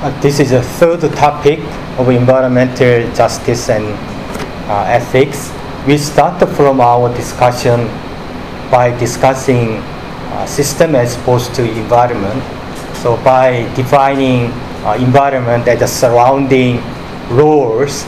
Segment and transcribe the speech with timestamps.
[0.00, 1.58] uh, this is the third topic
[1.98, 3.84] of environmental justice and
[4.70, 5.52] uh, ethics.
[5.86, 7.86] We start from our discussion
[8.70, 9.78] by discussing
[10.30, 12.42] uh, system as opposed to environment.
[12.98, 14.52] So by defining
[14.84, 16.80] uh, environment as a surrounding
[17.30, 18.04] rules,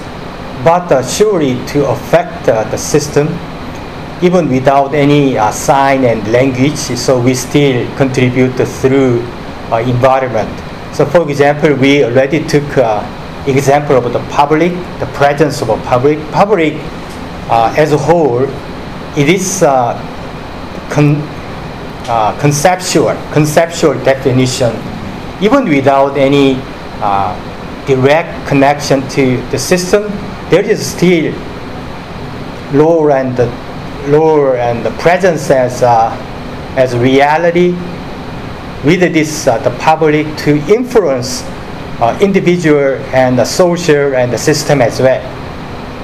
[0.63, 3.27] but uh, surely to affect uh, the system
[4.23, 9.21] even without any sign and language, so we still contribute through
[9.73, 10.70] environment.
[11.01, 13.01] So for example, we already took uh,
[13.47, 16.19] example of the public, the presence of a public.
[16.31, 16.75] Public
[17.49, 18.43] uh, as a whole,
[19.17, 19.97] it is uh,
[20.91, 21.23] con-
[22.07, 24.77] uh, conceptual, conceptual definition,
[25.41, 26.57] even without any
[27.01, 27.33] uh,
[27.87, 30.03] direct connection to the system,
[30.51, 31.33] there is still
[32.75, 33.47] role and the
[34.09, 36.11] role and the presence as uh,
[36.77, 37.75] as reality
[38.85, 41.43] with this uh, the public to influence
[42.01, 45.21] uh, individual and the social and the system as well.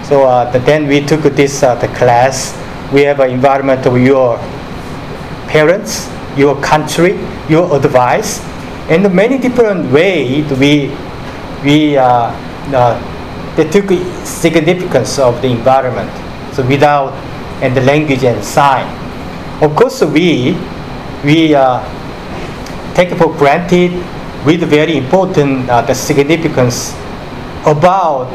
[0.05, 2.52] So uh, the, then we took this the class.
[2.92, 4.38] We have an environment of your
[5.48, 7.18] parents, your country,
[7.48, 8.41] your advice,
[8.88, 10.94] and many different ways we
[11.64, 12.30] we uh,
[12.77, 12.94] uh,
[13.56, 13.88] they took
[14.24, 16.11] significance of the environment.
[16.55, 17.12] So without
[17.62, 18.86] and the language and sign,
[19.62, 20.55] of course we
[21.24, 21.80] we uh,
[22.97, 23.92] take for granted
[24.47, 26.94] with very important uh, the significance
[27.66, 28.33] about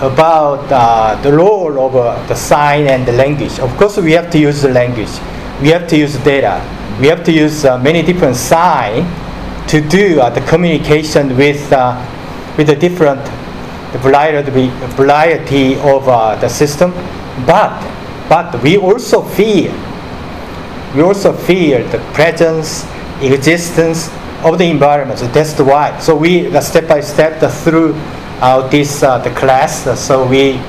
[0.00, 3.58] about uh, the role of uh, the sign and the language.
[3.58, 5.10] Of course, we have to use the language.
[5.60, 6.62] We have to use data.
[7.00, 9.04] We have to use uh, many different sign
[9.66, 11.98] to do uh, the communication with uh,
[12.56, 13.20] with the different
[13.92, 16.04] the variety, of
[16.40, 16.92] the system.
[17.44, 17.74] But
[18.28, 19.72] but we also feel
[20.94, 22.86] we also feel the presence,
[23.22, 24.08] existence
[24.44, 25.18] of the environment.
[25.18, 25.98] So that's why.
[25.98, 29.86] So we uh, step by step uh, this uh, the class.
[29.86, 30.60] uh, so we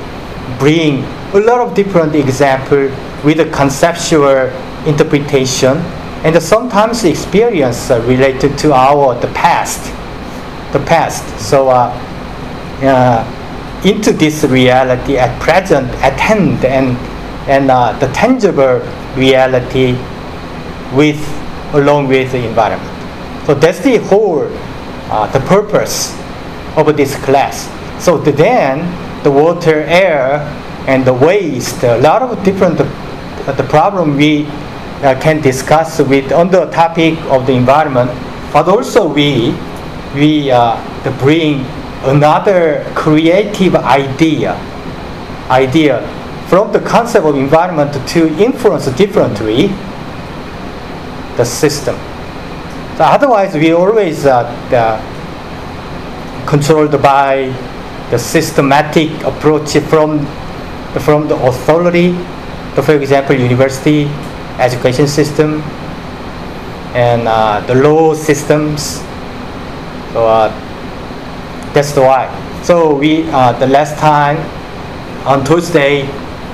[0.57, 2.89] bring a lot of different example
[3.23, 4.49] with a conceptual
[4.87, 5.77] interpretation
[6.25, 9.83] and sometimes experience uh, related to our the past,
[10.73, 11.23] the past.
[11.39, 11.93] So uh,
[13.85, 16.97] into this reality at present, at hand, and
[17.47, 17.69] and
[18.01, 18.79] the tangible
[19.15, 19.93] reality
[20.93, 21.38] with
[21.73, 22.95] along with the environment.
[23.45, 24.47] So that's the whole
[25.09, 26.13] uh, the purpose
[26.77, 27.67] of this class.
[28.03, 28.85] So the- then
[29.23, 30.39] the water, air,
[30.87, 34.45] and the waste, a lot of different uh, the problem we
[35.03, 38.09] uh, can discuss with on the topic of the environment,
[38.53, 39.55] but also we
[40.15, 40.77] we uh,
[41.19, 41.65] bring
[42.05, 44.53] another creative idea
[45.49, 46.01] idea
[46.47, 49.67] from the concept of environment to influence differently
[51.37, 51.95] the system.
[52.97, 54.43] So otherwise, we always uh,
[56.45, 57.53] controlled by
[58.09, 60.25] the systematic approach from
[61.05, 62.13] from the authority,
[62.73, 64.05] for example, university,
[64.57, 65.61] education system,
[66.97, 68.97] and uh, the law systems.
[70.13, 70.49] So uh,
[71.73, 72.25] that's why.
[72.63, 74.37] So we uh, the last time
[75.25, 76.09] on Tuesday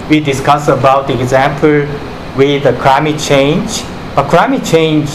[0.09, 1.88] we discussed about the example
[2.36, 3.81] with the climate change.
[4.15, 5.09] But climate change,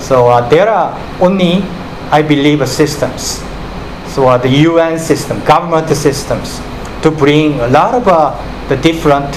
[0.00, 0.90] so uh, there are
[1.22, 1.62] only,
[2.10, 3.38] I believe, systems.
[4.12, 6.60] So uh, the UN system, government systems,
[7.02, 8.34] to bring a lot of uh,
[8.68, 9.30] the different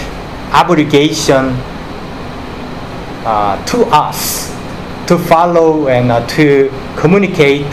[0.54, 1.54] obligation
[3.26, 4.48] uh, to us
[5.08, 7.66] to follow and uh, to communicate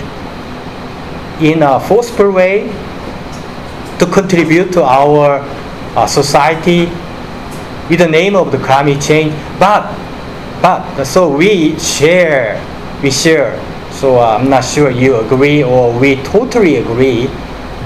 [1.40, 2.68] in a forceful way
[3.98, 5.40] to contribute to our
[5.96, 6.86] uh, society
[7.88, 9.32] with the name of the climate change.
[9.58, 10.03] But
[10.64, 12.56] but so we share
[13.02, 13.52] we share.
[13.92, 17.26] So uh, I'm not sure you agree or we totally agree.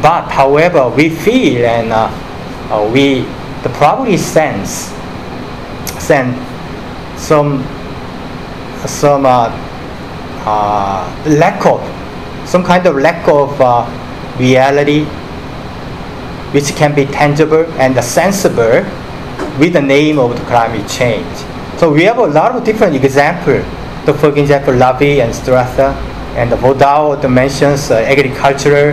[0.00, 2.06] But however, we feel and uh,
[2.70, 3.26] uh, we
[3.64, 4.94] the probably sense
[5.98, 6.38] sense
[7.18, 7.66] some
[8.86, 9.50] some uh,
[10.46, 11.82] uh, lack of
[12.48, 13.82] some kind of lack of uh,
[14.38, 15.02] reality
[16.54, 18.86] which can be tangible and sensible
[19.58, 21.57] with the name of the climate change.
[21.78, 23.64] So we have a lot of different examples.
[24.04, 25.94] So for example, Lavi and Stratha
[26.34, 28.92] and Bodao mentions uh, agriculture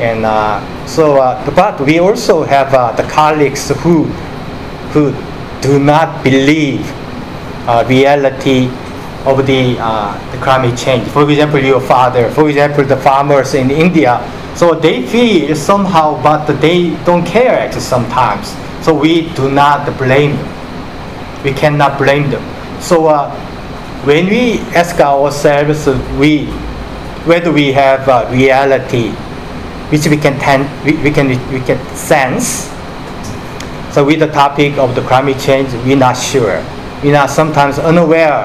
[0.00, 4.04] and uh, so uh, but we also have uh, the colleagues who
[4.92, 5.12] who
[5.60, 6.80] do not believe
[7.66, 8.68] uh, reality
[9.24, 11.08] of the, uh, the climate change.
[11.08, 14.20] For example, your father, for example, the farmers in India.
[14.54, 18.54] So they feel somehow, but they don't care actually sometimes.
[18.84, 20.53] So we do not blame them.
[21.44, 22.42] We cannot blame them.
[22.80, 23.30] So uh,
[24.04, 25.86] when we ask ourselves,
[26.18, 26.46] we
[27.24, 29.10] whether we have a reality
[29.90, 32.68] which we can, ten, we, we, can, we can sense.
[33.94, 36.62] So with the topic of the climate change, we're not sure.
[37.02, 38.44] We're not sometimes unaware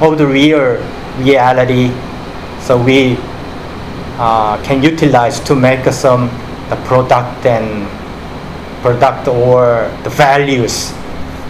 [0.00, 0.76] of the real
[1.18, 1.88] reality.
[2.60, 3.16] So we
[4.18, 6.28] uh, can utilize to make some
[6.70, 7.88] the product and
[8.80, 10.92] product or the values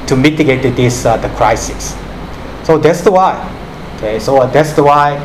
[0.06, 1.94] to mitigate this uh, the crisis.
[2.64, 3.36] So that's why.
[3.96, 5.18] Okay, so that's why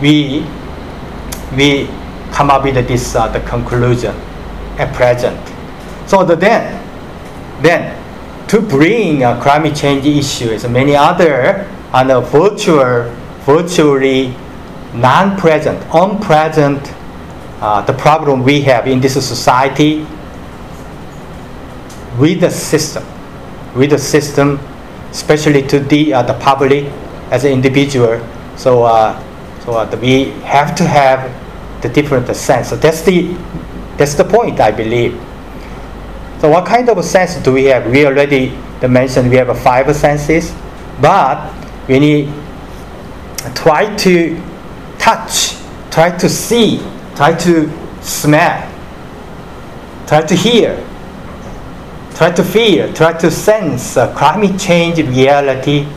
[0.00, 0.46] we
[1.56, 1.88] we
[2.32, 4.14] come up with this uh, the conclusion
[4.78, 5.40] at present.
[6.08, 6.80] So the, then
[7.62, 7.96] then
[8.48, 13.10] to bring uh, climate change issues and many other on a virtual
[13.46, 14.34] virtually
[14.94, 16.94] non-present, unpresent
[17.60, 20.06] uh, the problem we have in this society
[22.18, 23.04] with the system,
[23.74, 24.58] with the system,
[25.10, 26.84] especially to the uh, the public
[27.30, 28.20] as an individual.
[28.56, 29.18] So uh,
[29.64, 31.30] so uh, we have to have
[31.82, 32.68] the different sense.
[32.70, 33.36] So that's the
[33.96, 35.12] that's the point I believe.
[36.40, 37.90] So what kind of sense do we have?
[37.90, 40.54] We already mentioned we have five senses,
[41.00, 41.52] but
[41.86, 42.32] we need
[43.54, 44.40] try to
[44.98, 45.56] touch,
[45.90, 46.80] try to see,
[47.14, 47.70] try to
[48.00, 48.72] smell,
[50.06, 50.76] try to hear,
[52.20, 55.88] try to feel, try to sense uh, climate change reality.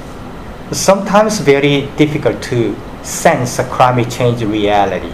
[0.72, 2.74] Sometimes very difficult to
[3.04, 5.12] sense a climate change reality.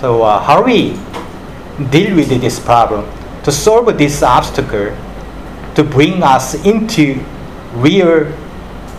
[0.00, 0.92] So uh, how we
[1.90, 3.04] deal with this problem
[3.42, 4.96] to solve this obstacle
[5.74, 7.22] to bring us into
[7.74, 8.32] real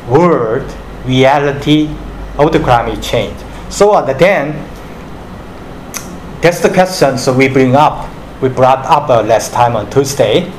[0.07, 0.71] world
[1.03, 1.89] reality
[2.37, 3.35] of the climate change.
[3.71, 4.53] So uh, then,
[6.41, 8.07] that's the question so we bring up.
[8.39, 10.53] We brought up uh, last time on Tuesday.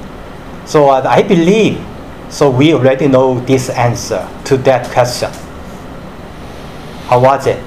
[0.70, 1.84] So uh, I believe,
[2.28, 5.28] so we already know this answer to that question.
[7.08, 7.60] How was it?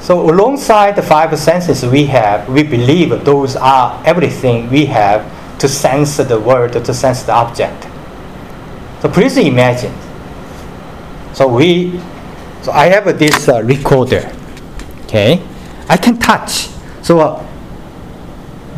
[0.00, 5.22] So alongside the five senses we have, we believe those are everything we have
[5.60, 7.86] to sense the world, to sense the object.
[9.00, 9.94] So please imagine.
[11.32, 12.00] So we
[12.62, 14.34] so I have this uh, recorder.
[15.04, 15.40] Okay,
[15.88, 16.66] I can touch.
[17.02, 17.46] So uh,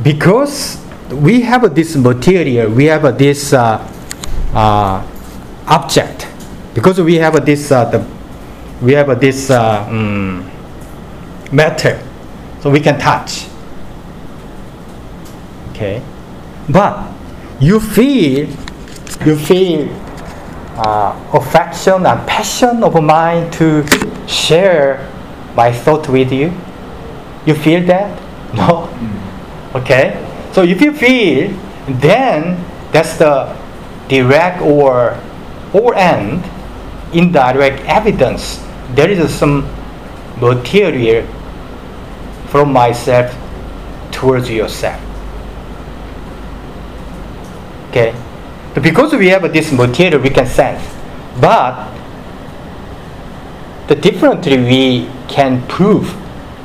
[0.03, 0.80] because
[1.13, 3.79] we have this material, we have this uh,
[4.55, 5.07] uh
[5.67, 6.27] object.
[6.75, 8.07] Because we have this uh, the,
[8.81, 10.49] we have this um,
[11.53, 12.01] matter,
[12.61, 13.47] so we can touch.
[15.71, 16.03] Okay,
[16.69, 17.11] but
[17.61, 18.49] you feel
[19.27, 19.89] you feel
[20.77, 23.85] uh, affection and passion of mine to
[24.27, 25.11] share
[25.55, 26.53] my thought with you?
[27.47, 28.21] You feel that?
[28.51, 28.91] No?
[29.77, 30.19] Okay?
[30.53, 31.57] So if you feel,
[31.87, 33.57] then that's the
[34.09, 35.19] direct or
[35.73, 36.43] or and
[37.13, 38.65] indirect evidence.
[38.95, 39.69] There is some
[40.41, 41.27] material
[42.49, 43.35] from myself
[44.11, 45.01] towards yourself.
[47.91, 48.15] Okay?
[48.75, 50.83] But because we have this material, we can sense.
[51.41, 51.91] But
[53.89, 56.15] the differently we can prove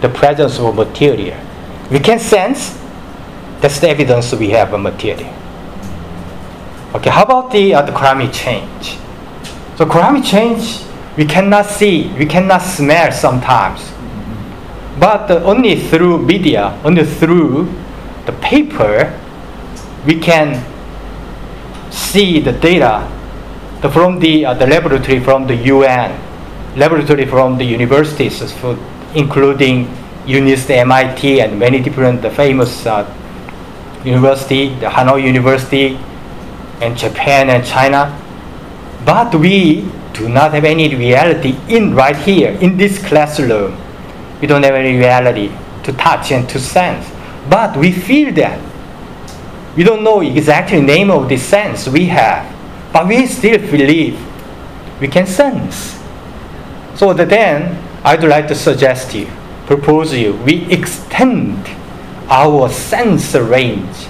[0.01, 1.39] the presence of a material.
[1.91, 2.81] We can sense.
[3.61, 5.33] That's the evidence we have a material.
[6.95, 8.97] Okay, how about the, uh, the climate change?
[9.77, 10.81] So climate change,
[11.17, 13.91] we cannot see, we cannot smell sometimes.
[14.99, 17.73] But uh, only through media, only through
[18.25, 19.19] the paper,
[20.05, 20.63] we can
[21.91, 23.11] see the data
[23.81, 26.11] the, from the, uh, the laboratory from the UN,
[26.77, 28.77] laboratory from the universities, for,
[29.13, 29.87] including
[30.25, 33.03] UNIST, MIT, and many different famous uh,
[34.05, 35.97] university, the Hanoi University,
[36.81, 38.21] and Japan and China.
[39.05, 43.77] But we do not have any reality in right here in this classroom.
[44.41, 45.51] We don't have any reality
[45.83, 47.09] to touch and to sense.
[47.49, 48.59] But we feel that
[49.75, 52.45] we don't know exactly the name of the sense we have,
[52.93, 54.19] but we still believe
[55.01, 55.99] we can sense.
[56.95, 59.29] So then, I'd like to suggest you,
[59.65, 61.67] propose you, we extend
[62.29, 64.07] our sense range,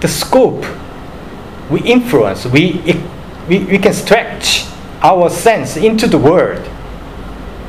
[0.00, 0.64] the scope,
[1.70, 2.80] we influence, we,
[3.48, 4.66] we, we can stretch
[5.02, 6.64] our sense into the world.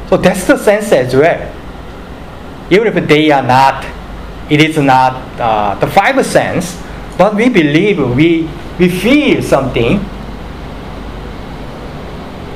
[0.09, 1.55] So that's the sense as well.
[2.69, 3.85] Even if they are not
[4.51, 6.77] it is not uh, the five sense,
[7.17, 10.03] but we believe we, we feel something.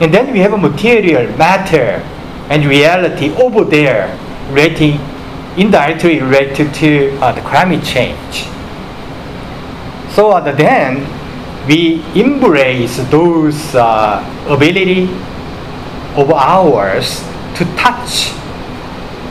[0.01, 2.03] And then we have a material, matter,
[2.50, 4.12] and reality over there,
[4.51, 5.00] relating,
[5.57, 8.47] indirectly related to uh, the climate change.
[10.13, 11.05] So then
[11.67, 15.03] we embrace those uh, ability
[16.15, 17.19] of ours
[17.57, 18.31] to touch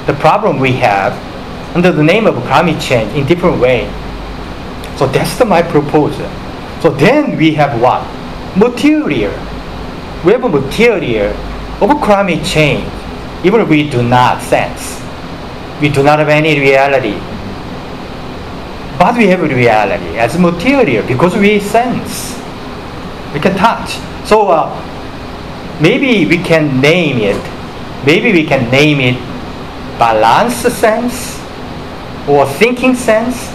[0.06, 1.12] the problem we have
[1.74, 3.86] under the name of climate change in different way.
[4.96, 6.28] So that's the, my proposal.
[6.80, 8.04] So then we have what?
[8.56, 9.32] Material.
[10.24, 11.32] We have a material
[11.82, 12.90] of climate change,
[13.44, 15.03] even if we do not sense.
[15.80, 17.18] We do not have any reality.
[18.98, 22.38] But we have reality as material because we sense.
[23.32, 23.98] We can touch.
[24.24, 24.70] So uh,
[25.80, 27.42] maybe we can name it.
[28.06, 29.34] Maybe we can name it
[29.98, 31.38] balance sense
[32.28, 33.48] or thinking sense,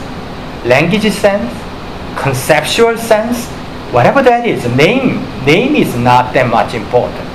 [0.65, 1.51] language sense,
[2.17, 3.47] conceptual sense,
[3.91, 7.27] whatever that is, name name is not that much important.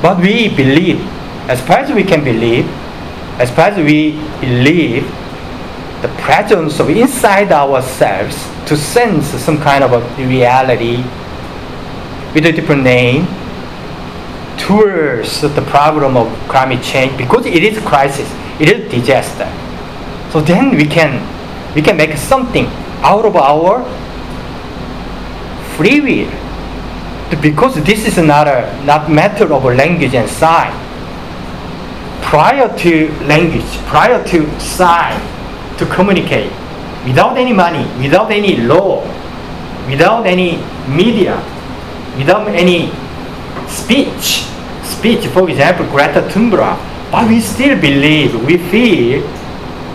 [0.00, 1.00] But we believe,
[1.48, 2.66] as far as we can believe,
[3.38, 5.04] as far as we believe
[6.02, 10.98] the presence of inside ourselves to sense some kind of a reality
[12.34, 13.26] with a different name
[14.58, 18.30] towards the problem of climate change because it is a crisis,
[18.60, 19.48] it is a disaster.
[20.30, 21.24] So then we can
[21.74, 22.66] we can make something
[23.02, 23.82] out of our
[25.76, 26.30] free will.
[27.42, 30.72] Because this is not a not matter of language and sign.
[32.28, 35.18] Prior to language, prior to sign,
[35.78, 36.52] to communicate,
[37.06, 39.00] without any money, without any law,
[39.88, 41.36] without any media,
[42.18, 42.92] without any
[43.66, 44.44] speech,
[44.84, 46.76] speech, for example, Greta Thunberg,
[47.10, 49.22] but we still believe, we feel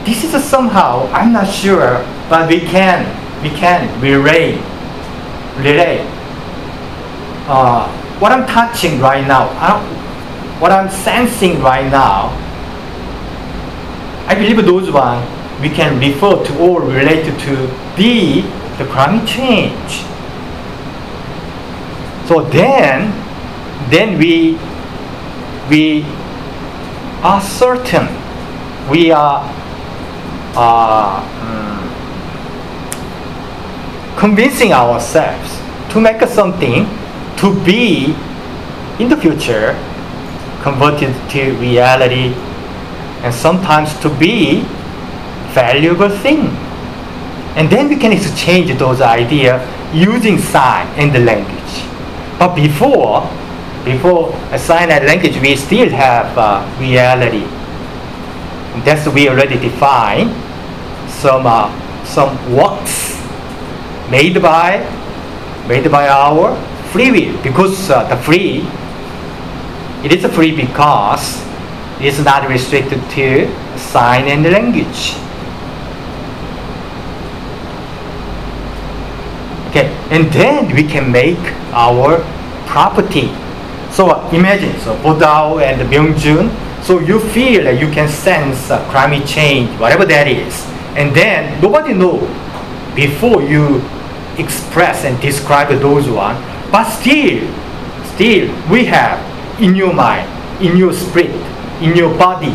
[0.03, 3.05] this is somehow, I'm not sure, but we can,
[3.43, 4.57] we can relate,
[5.57, 6.01] relate.
[7.45, 7.87] Uh,
[8.17, 10.02] what I'm touching right now, I,
[10.59, 12.29] what I'm sensing right now,
[14.27, 15.21] I believe those one
[15.61, 17.55] we can refer to or related to
[17.95, 18.41] the,
[18.77, 20.03] the climate change.
[22.27, 23.11] So then,
[23.89, 24.59] then we,
[25.69, 26.03] we
[27.21, 28.07] are certain,
[28.89, 29.49] we are
[30.55, 31.89] uh, um,
[34.17, 35.59] convincing ourselves
[35.93, 36.85] to make something
[37.37, 38.13] to be
[38.99, 39.75] in the future
[40.63, 42.33] converted to reality
[43.23, 44.61] and sometimes to be
[45.53, 46.47] valuable thing.
[47.55, 49.61] And then we can exchange those ideas
[49.93, 51.73] using sign and the language.
[52.39, 53.29] But before
[53.85, 57.43] before a sign and language we still have uh, reality.
[58.85, 60.29] That's what we already define
[61.09, 61.67] some uh,
[62.05, 63.19] some works
[64.09, 64.79] made by
[65.67, 66.55] made by our
[66.91, 67.43] free will.
[67.43, 68.65] Because uh, the free
[70.03, 71.41] it is free because
[71.99, 75.15] it is not restricted to sign and language.
[79.69, 81.39] Okay, and then we can make
[81.71, 82.19] our
[82.67, 83.33] property.
[83.91, 86.51] So imagine, so Bodao and Myungjun
[86.83, 90.65] so you feel that you can sense uh, climate change, whatever that is.
[90.99, 92.19] And then nobody know
[92.93, 93.79] before you
[94.37, 96.35] express and describe those one.
[96.71, 97.47] But still,
[98.13, 99.15] still we have
[99.59, 100.27] in your mind,
[100.61, 101.31] in your spirit,
[101.81, 102.53] in your body.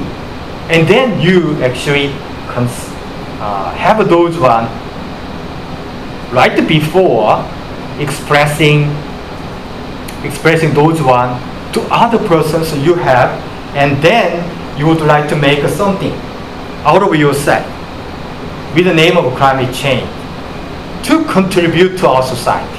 [0.70, 2.08] And then you actually
[2.48, 2.92] cons-
[3.40, 4.66] uh, have those one
[6.32, 7.42] right before
[7.98, 8.84] expressing
[10.24, 11.40] expressing those one
[11.72, 13.30] to other persons you have
[13.76, 14.42] and then
[14.78, 16.12] you would like to make something
[16.84, 17.64] out of yourself
[18.74, 20.08] with the name of climate change
[21.04, 22.78] to contribute to our society.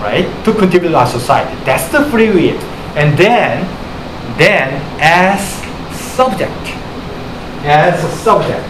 [0.00, 0.26] Right?
[0.44, 1.54] To contribute to our society.
[1.64, 2.58] That's the free will.
[2.94, 3.66] And then,
[4.36, 5.40] then as
[6.14, 6.52] subject,
[7.64, 8.68] as a subject,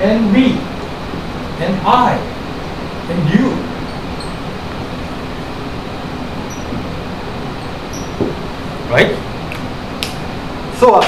[0.00, 0.52] and we
[1.64, 2.14] and I
[3.10, 3.50] and you.
[8.88, 9.16] Right?
[10.78, 11.02] So uh,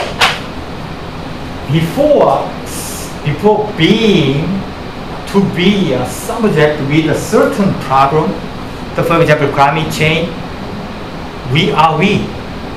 [1.70, 2.59] before
[3.24, 4.46] before being
[5.28, 8.32] to be a subject with a certain problem,
[8.94, 10.28] for example climate change,
[11.52, 12.26] we are we.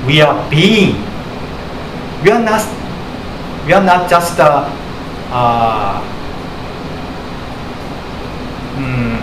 [0.06, 0.96] We are being.
[2.22, 2.62] We are not
[3.66, 4.70] we are not just a
[5.30, 6.10] uh,
[8.74, 9.22] Hmm.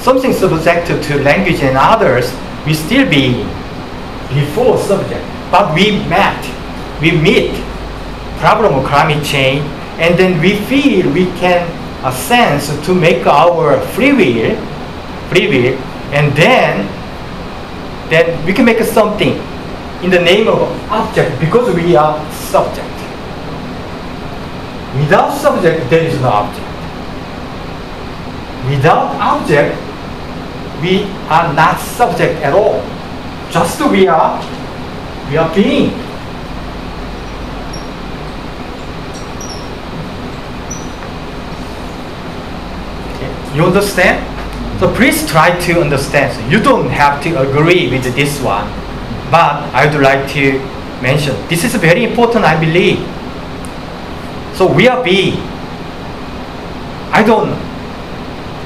[0.00, 2.32] something subjected to language and others
[2.64, 3.44] we still be
[4.32, 5.24] before subject.
[5.50, 6.40] But we met,
[7.02, 7.52] we meet
[8.40, 9.64] problem of climate change,
[9.98, 11.66] and then we feel we can
[12.04, 14.54] a sense to make our free will,
[15.28, 15.74] free will,
[16.14, 16.86] and then
[18.08, 19.34] then we can make something
[20.02, 22.88] in the name of object because we are subject.
[24.96, 26.66] Without subject, there is no object.
[28.70, 29.76] Without object,
[30.80, 32.80] we are not subject at all.
[33.50, 34.40] Just we are,
[35.30, 36.07] we are being.
[43.58, 44.22] You understand?
[44.78, 46.32] So please try to understand.
[46.32, 48.70] So you don't have to agree with this one,
[49.32, 50.60] but I would like to
[51.02, 53.02] mention this is very important, I believe.
[54.56, 55.42] So we are being.
[57.10, 57.50] I don't,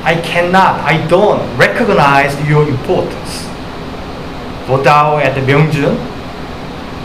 [0.05, 3.49] I cannot, I don't recognize your importance.
[4.69, 5.97] Bodao and Myungjun,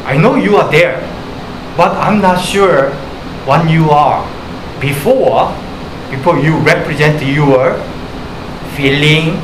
[0.03, 0.99] I know you are there,
[1.77, 2.91] but I'm not sure
[3.47, 4.27] when you are
[4.81, 5.55] before,
[6.09, 7.75] before you represent your
[8.75, 9.39] feeling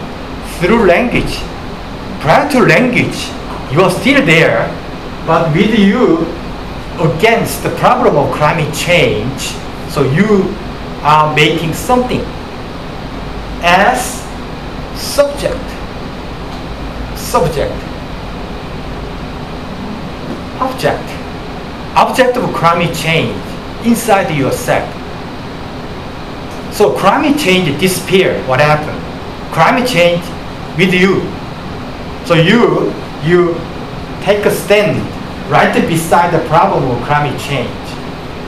[0.59, 1.37] through language.
[2.21, 3.29] Prior to language,
[3.71, 4.67] you are still there,
[5.27, 6.25] but with you
[6.99, 9.41] against the problem of climate change,
[9.89, 10.53] so you
[11.01, 12.21] are making something
[13.61, 14.21] as
[14.95, 15.59] subject.
[17.17, 17.73] Subject.
[20.61, 21.09] Object.
[21.95, 23.35] Object of climate change
[23.85, 25.02] inside yourself.
[26.73, 28.41] So climate change disappear.
[28.47, 28.97] What happened?
[29.53, 30.25] Climate change
[30.75, 31.21] with you.
[32.25, 32.89] So you
[33.21, 33.53] you
[34.25, 34.97] take a stand
[35.51, 37.69] right beside the problem of climate change.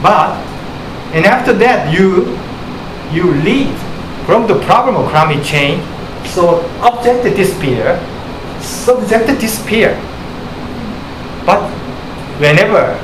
[0.02, 0.34] But
[1.14, 2.34] and after that you
[3.14, 3.78] you leave
[4.26, 5.86] from the problem of climate change.
[6.34, 8.02] So object disappear,
[8.60, 9.94] subject disappear.
[11.46, 11.62] But
[12.42, 12.98] whenever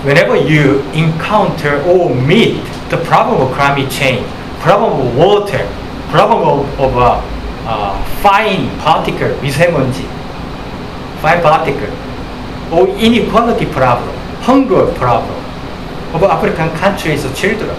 [0.00, 4.25] whenever you encounter or meet the problem of climate change,
[4.59, 5.67] problem of water,
[6.09, 7.21] problem of, of uh,
[7.65, 10.05] uh, fine particle, 미세먼지,
[11.21, 11.89] fine particle,
[12.71, 15.37] or inequality problem, hunger problem
[16.13, 17.75] of African countries' children.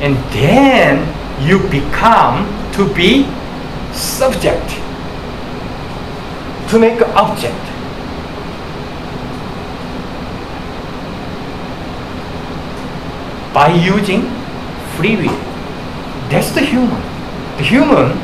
[0.00, 1.00] And then
[1.40, 3.26] you become to be
[3.92, 4.68] subject,
[6.70, 7.67] to make object.
[13.53, 14.29] By using
[14.95, 15.39] free will.
[16.29, 17.01] That's the human.
[17.57, 18.17] The human,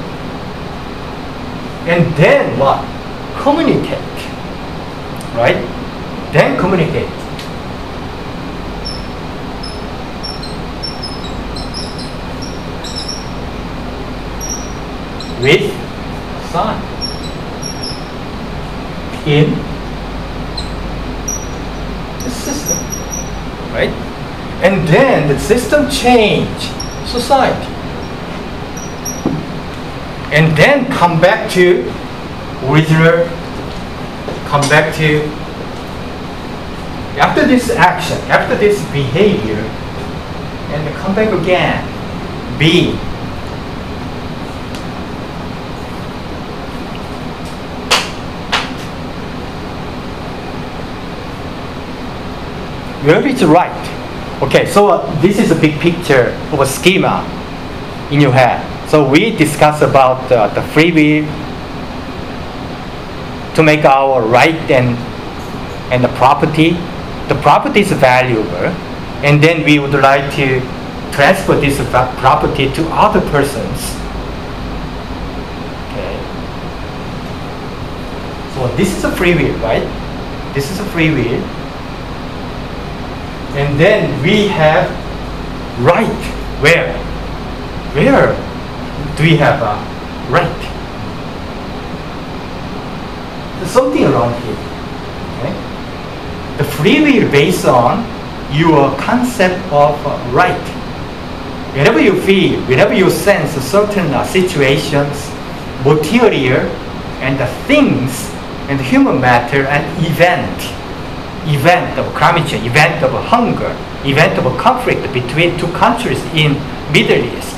[1.88, 2.84] and then what?
[3.44, 4.00] Communicate.
[5.36, 5.58] Right?
[6.34, 7.10] Then communicate.
[15.42, 15.72] With
[16.52, 16.82] sun
[19.28, 19.52] in
[22.24, 22.78] the system.
[23.72, 24.05] Right?
[24.66, 26.60] And then the system change
[27.06, 27.72] society.
[30.34, 31.84] And then come back to
[32.64, 33.28] original
[34.48, 35.22] come back to
[37.20, 39.62] after this action after this behavior
[40.74, 41.86] and come back again.
[42.58, 42.96] Be
[53.06, 54.05] where is right
[54.42, 57.24] Okay, so uh, this is a big picture of a schema
[58.12, 58.60] in your head.
[58.90, 61.26] So we discuss about uh, the free will
[63.56, 64.98] to make our right and
[65.90, 66.72] and the property.
[67.30, 68.68] The property is valuable,
[69.24, 70.60] and then we would like to
[71.14, 71.80] transfer this
[72.20, 73.96] property to other persons.
[75.88, 76.20] Okay.
[78.54, 79.88] So this is a free will, right?
[80.54, 81.55] This is a free will
[83.56, 84.90] and then we have
[85.80, 86.22] right.
[86.62, 86.92] Where?
[87.94, 88.36] Where
[89.16, 89.76] do we have a
[90.30, 90.62] right?
[93.60, 94.58] There's something around here.
[95.38, 96.58] Okay?
[96.58, 98.04] The free will based on
[98.52, 99.96] your concept of
[100.34, 100.68] right.
[101.74, 105.30] Whenever you feel, whenever you sense certain uh, situations,
[105.84, 106.62] material,
[107.24, 108.30] and the things,
[108.70, 110.62] and human matter, and event,
[111.48, 113.70] event of climate change, event of hunger,
[114.04, 116.54] event of conflict between two countries in
[116.92, 117.56] Middle East.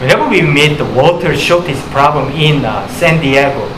[0.00, 3.68] Whenever we meet the water shortage problem in uh, San Diego,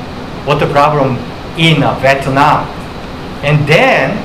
[0.47, 1.17] water problem
[1.59, 2.67] in uh, Vietnam,
[3.45, 4.17] and then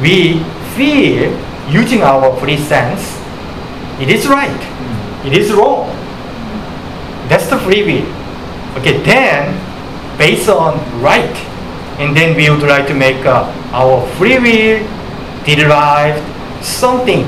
[0.00, 0.38] we
[0.76, 1.32] feel
[1.70, 3.18] using our free sense,
[4.00, 4.62] it is right,
[5.26, 5.88] it is wrong.
[7.28, 8.06] That's the free will.
[8.78, 9.52] Okay, then
[10.16, 11.34] based on right,
[11.98, 14.98] and then we would like to make uh, our free will
[15.44, 16.22] derived
[16.64, 17.26] something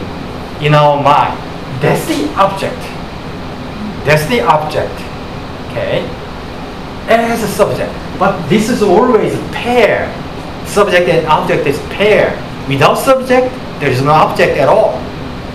[0.61, 1.39] in our mind.
[1.81, 2.79] That's the object.
[4.05, 4.93] That's the object.
[5.71, 6.05] Okay?
[7.09, 7.93] As a subject.
[8.19, 10.13] But this is always a pair.
[10.67, 12.37] Subject and object is pair.
[12.69, 15.01] Without subject, there is no object at all.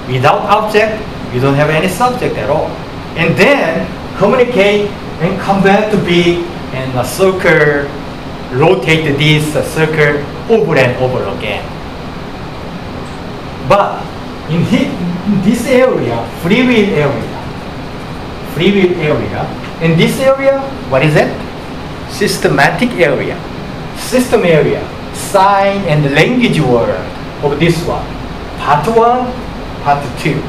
[0.08, 1.02] Without object,
[1.34, 2.68] you don't have any subject at all.
[3.16, 4.90] And then communicate
[5.22, 7.88] and come back to be in a circle,
[8.54, 11.64] rotate this circle over and over again.
[13.68, 14.06] But
[14.50, 14.64] in,
[15.44, 17.40] this area, free will area,
[18.54, 19.42] free will area,
[19.82, 21.32] in this area, what is it?
[22.12, 23.36] Systematic area,
[23.98, 27.02] system area, sign and language word
[27.44, 28.06] of this one.
[28.60, 29.32] Part one,
[29.82, 30.40] part two.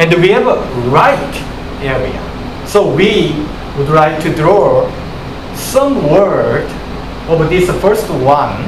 [0.00, 1.34] And we have a right
[1.82, 2.66] area.
[2.66, 3.36] So we
[3.76, 4.88] would like to draw
[5.54, 6.66] some word
[7.28, 8.58] oh, of this first one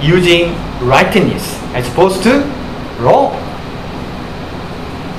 [0.00, 0.54] using
[0.86, 2.44] rightness as opposed to
[3.00, 3.34] wrong.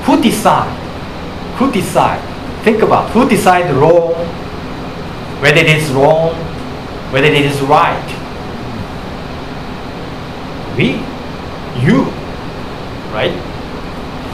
[0.04, 0.76] Who decide?
[1.58, 2.20] Who decide?
[2.64, 4.14] Think about who decide wrong,
[5.40, 6.34] whether it is wrong,
[7.12, 8.08] whether it is right.
[10.76, 11.02] We,
[11.80, 12.04] you,
[13.12, 13.32] right?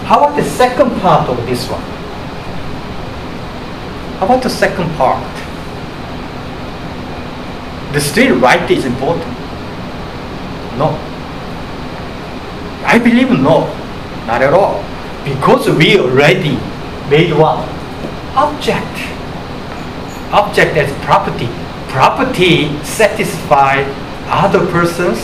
[0.07, 1.96] How about the second part of this one?
[4.19, 5.21] How about the second part?
[7.93, 9.29] The still right is important.
[10.79, 10.97] No.
[12.85, 13.69] I believe no,
[14.27, 14.83] not at all.
[15.23, 16.57] Because we already
[17.11, 17.69] made one
[18.35, 18.97] object.
[20.33, 21.49] Object as property.
[21.89, 23.83] Property satisfy
[24.29, 25.21] other person's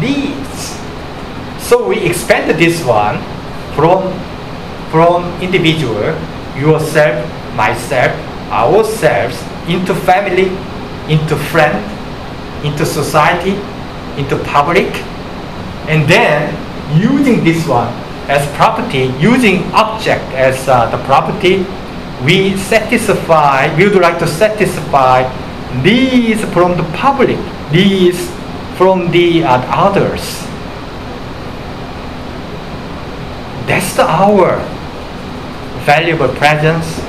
[0.00, 0.78] needs.
[1.58, 3.18] So we expand this one
[3.74, 4.12] from,
[4.90, 6.14] from individual,
[6.56, 9.36] yourself, myself, ourselves,
[9.68, 10.48] into family,
[11.12, 11.76] into friend,
[12.64, 13.52] into society,
[14.20, 14.88] into public,
[15.88, 16.52] and then
[17.00, 17.92] using this one
[18.28, 21.64] as property, using object as uh, the property,
[22.24, 25.22] we satisfy, we would like to satisfy
[25.82, 27.38] needs from the public,
[27.72, 28.30] needs
[28.76, 30.42] from the uh, others.
[33.66, 34.58] That's the our
[35.84, 37.07] valuable presence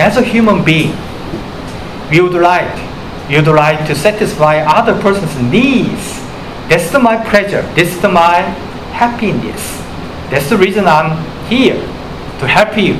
[0.00, 0.96] as a human being.
[2.10, 2.74] We would like,
[3.28, 6.18] we would like to satisfy other person's needs.
[6.68, 7.62] That's my pleasure.
[7.76, 8.40] That's the my
[8.96, 9.62] happiness.
[10.30, 11.76] That's the reason I'm here
[12.40, 12.94] to help you.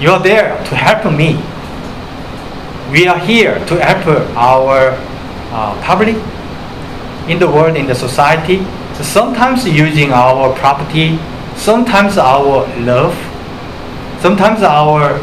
[0.00, 1.40] You're there to help me.
[2.92, 4.94] We are here to help our
[5.50, 6.16] uh, public
[7.28, 8.64] in the world, in the society,
[9.02, 11.18] sometimes using our property,
[11.56, 13.14] sometimes our love,
[14.22, 15.18] sometimes our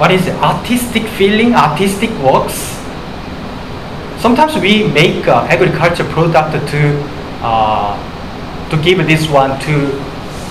[0.00, 2.56] what is it, artistic feeling, artistic works.
[4.18, 6.82] Sometimes we make uh, agriculture product to
[7.42, 7.94] uh,
[8.70, 9.74] to give this one to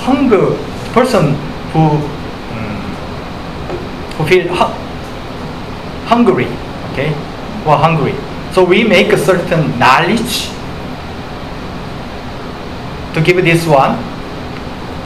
[0.05, 0.55] hunger
[0.93, 1.33] person
[1.73, 1.83] who
[2.53, 2.79] um,
[4.15, 4.73] who feel hu-
[6.07, 6.47] hungry,
[6.91, 7.09] okay,
[7.65, 8.15] or hungry.
[8.53, 10.49] So we make a certain knowledge
[13.13, 13.97] to give this one,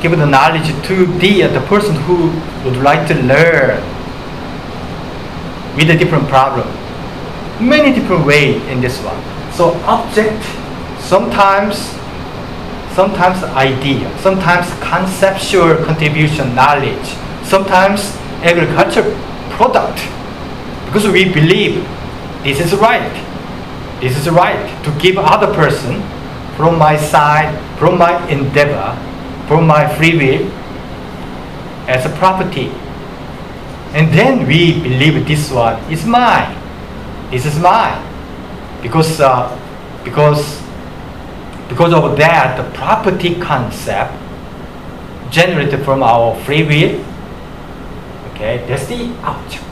[0.06, 2.30] give the knowledge to the, the person who
[2.63, 3.82] would like to learn
[5.76, 6.68] with a different problem.
[7.60, 9.20] Many different way in this one.
[9.52, 10.44] So object,
[11.00, 11.78] sometimes,
[12.94, 17.08] sometimes idea, sometimes conceptual contribution knowledge,
[17.44, 19.06] sometimes agriculture
[19.58, 19.98] product.
[20.86, 21.84] Because we believe
[22.44, 23.15] this is right.
[24.02, 26.04] This is right to give other person
[26.58, 28.94] from my side, from my endeavor,
[29.47, 30.51] from my free will
[31.88, 32.69] as a property.
[33.93, 36.55] And then we believe this one is mine.
[37.31, 38.01] This is mine.
[38.81, 39.49] Because, uh,
[40.03, 40.62] because,
[41.69, 44.13] because of that, the property concept
[45.31, 47.05] generated from our free will,
[48.31, 49.63] okay, that's the object.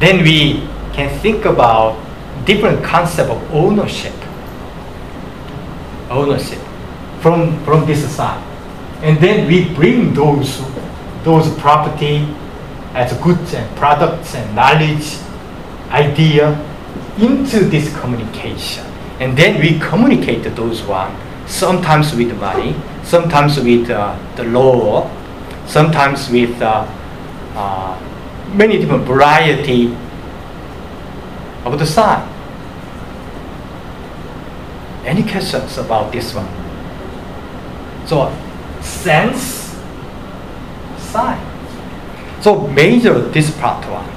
[0.00, 2.03] Then we can think about
[2.44, 4.14] different concept of ownership.
[6.10, 6.60] Ownership
[7.20, 8.42] from, from this side.
[9.02, 10.62] And then we bring those,
[11.24, 12.28] those property
[12.94, 15.18] as goods and products and knowledge,
[15.90, 16.52] idea
[17.18, 18.84] into this communication.
[19.20, 25.10] And then we communicate those one, sometimes with money, sometimes with uh, the law,
[25.66, 26.86] sometimes with uh,
[27.54, 27.98] uh,
[28.54, 29.86] many different variety
[31.64, 32.33] of the sign.
[35.04, 36.48] Any questions about this one?
[38.06, 38.34] So,
[38.80, 39.76] sense,
[40.98, 41.40] sign.
[42.42, 44.14] So, major this part one.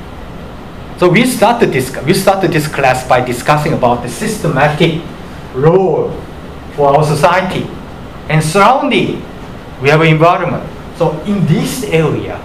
[0.97, 5.04] So we started this we started this class by discussing about the systematic
[5.54, 6.10] role
[6.73, 7.69] for our society
[8.30, 9.21] and surrounding
[9.80, 10.65] we have environment.
[10.97, 12.41] So in this area,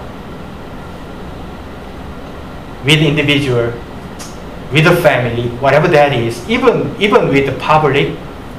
[2.85, 3.73] with individual,
[4.71, 8.13] with the family, whatever that is, even even with the public,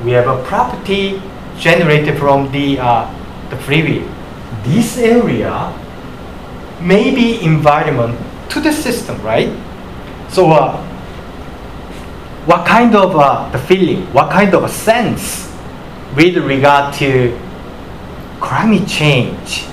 [0.05, 1.21] we have a property
[1.59, 3.09] generated from the uh,
[3.51, 4.09] the free will.
[4.63, 5.73] This area
[6.81, 8.19] may be environment
[8.51, 9.51] to the system, right?
[10.29, 10.77] So, uh,
[12.45, 15.51] what kind of uh, the feeling, what kind of a sense
[16.15, 17.39] with regard to
[18.41, 19.65] climate change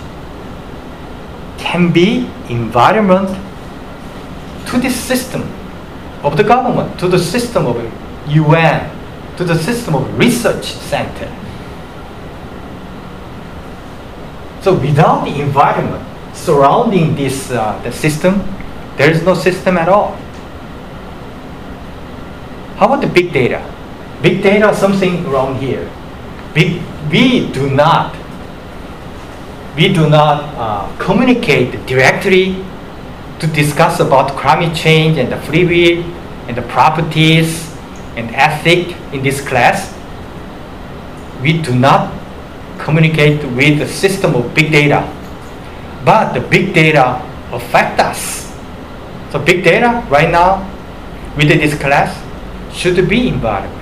[1.57, 3.29] can be environment
[4.67, 5.43] to the system
[6.23, 7.75] of the government, to the system of
[8.27, 9.00] UN,
[9.37, 11.29] to the system of research center.
[14.61, 18.43] So without the environment surrounding this uh, the system,
[18.97, 20.15] there is no system at all.
[22.77, 23.61] How about the big data?
[24.21, 25.89] Big data, something wrong here.
[26.55, 28.15] We, we do not
[29.75, 32.63] we do not uh, communicate directly
[33.39, 36.03] to discuss about climate change and the free will
[36.47, 37.70] and the properties
[38.21, 39.89] and ethic in this class.
[41.41, 42.13] We do not
[42.77, 45.01] communicate with the system of big data.
[46.05, 48.53] But the big data affect us.
[49.31, 50.61] So big data right now
[51.35, 52.13] within this class
[52.73, 53.77] should be environment.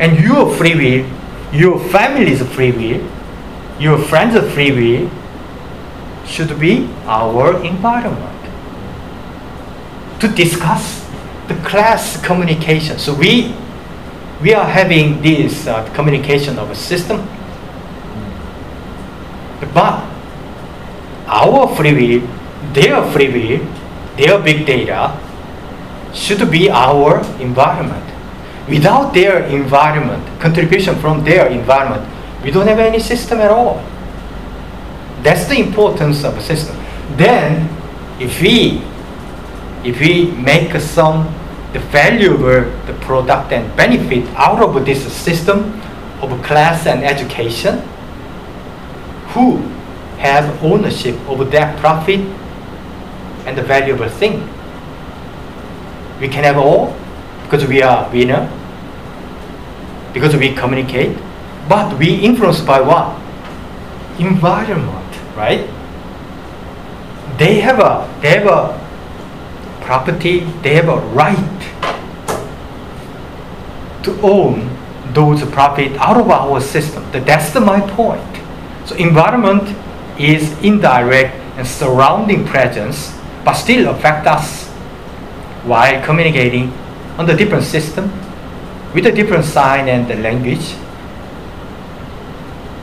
[0.00, 1.06] And your free will,
[1.52, 3.00] your family's free will,
[3.78, 5.10] your friends' free will
[6.26, 8.28] should be our environment.
[10.20, 11.02] To discuss
[11.48, 12.98] the class communication.
[12.98, 13.54] So we
[14.42, 17.18] we are having this uh, communication of a system,
[19.72, 20.02] but
[21.26, 22.28] our free will,
[22.72, 23.66] their free will,
[24.16, 25.16] their big data
[26.12, 28.04] should be our environment.
[28.68, 32.02] Without their environment, contribution from their environment,
[32.44, 33.82] we don't have any system at all.
[35.22, 36.76] That's the importance of a system.
[37.16, 37.68] Then,
[38.20, 38.82] if we
[39.84, 41.26] if we make some
[41.72, 45.80] the valuable the product and benefit out of this system
[46.20, 47.78] of class and education,
[49.28, 49.56] who
[50.18, 52.20] have ownership over that profit
[53.46, 54.48] and the valuable thing.
[56.20, 56.94] We can have all
[57.44, 58.48] because we are winner,
[60.12, 61.16] because we communicate,
[61.68, 63.18] but we influenced by what?
[64.20, 65.68] Environment, right?
[67.38, 68.81] They have a they have a
[69.92, 71.60] property, they have a right
[74.02, 74.70] to own
[75.12, 77.04] those profit out of our system.
[77.12, 78.32] That's my point.
[78.86, 79.68] So environment
[80.18, 83.12] is indirect and surrounding presence,
[83.44, 84.66] but still affect us
[85.68, 86.72] while communicating
[87.18, 88.10] on the different system
[88.94, 90.74] with a different sign and the language.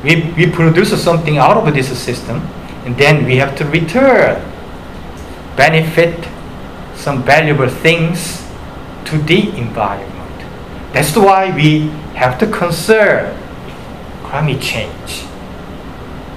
[0.03, 2.37] We, we produce something out of this system
[2.85, 4.45] and then we have to return
[5.57, 6.29] benefit
[6.99, 8.43] some valuable things
[9.05, 10.37] to the environment.
[10.93, 11.87] That's why we
[12.19, 13.35] have to concern
[14.23, 15.23] climate change.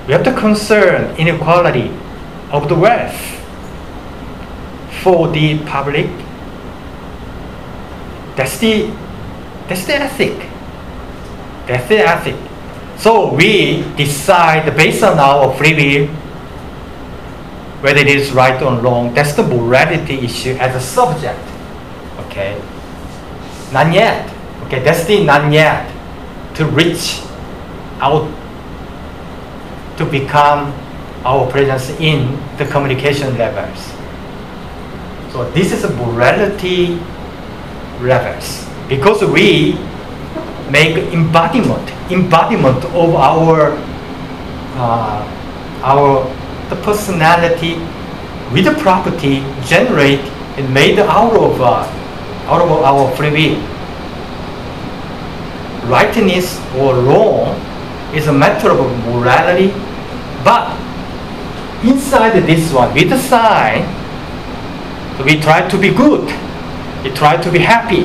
[0.06, 1.90] We have to concern inequality
[2.50, 3.18] of the wealth
[5.02, 6.06] for the public.
[8.36, 8.86] That's the
[9.68, 10.48] that's the ethic.
[11.66, 12.36] That's the ethic.
[12.98, 16.21] So we decide based on our free will
[17.82, 19.12] whether it is right or wrong.
[19.12, 21.40] That's the morality issue as a subject.
[22.26, 22.56] Okay.
[23.72, 24.32] Not yet.
[24.66, 25.90] Okay, that's the not yet
[26.54, 27.20] to reach
[28.00, 28.30] out
[29.98, 30.72] to become
[31.24, 33.92] our presence in the communication levels.
[35.32, 37.00] So this is a morality
[38.00, 39.74] levels because we
[40.70, 43.76] make embodiment embodiment of our
[44.76, 45.20] uh,
[45.84, 46.31] our
[46.72, 47.74] the personality
[48.52, 50.20] with the property generate
[50.56, 51.84] and made out of uh,
[52.48, 53.56] out of our free will.
[55.88, 57.60] Rightness or wrong
[58.14, 59.68] is a matter of morality,
[60.44, 60.72] but
[61.84, 63.82] inside this one, with the sign,
[65.24, 66.24] we try to be good,
[67.04, 68.04] we try to be happy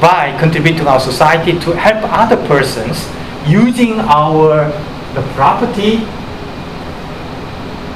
[0.00, 3.08] by contributing our society to help other persons
[3.46, 4.70] using our
[5.14, 6.00] the property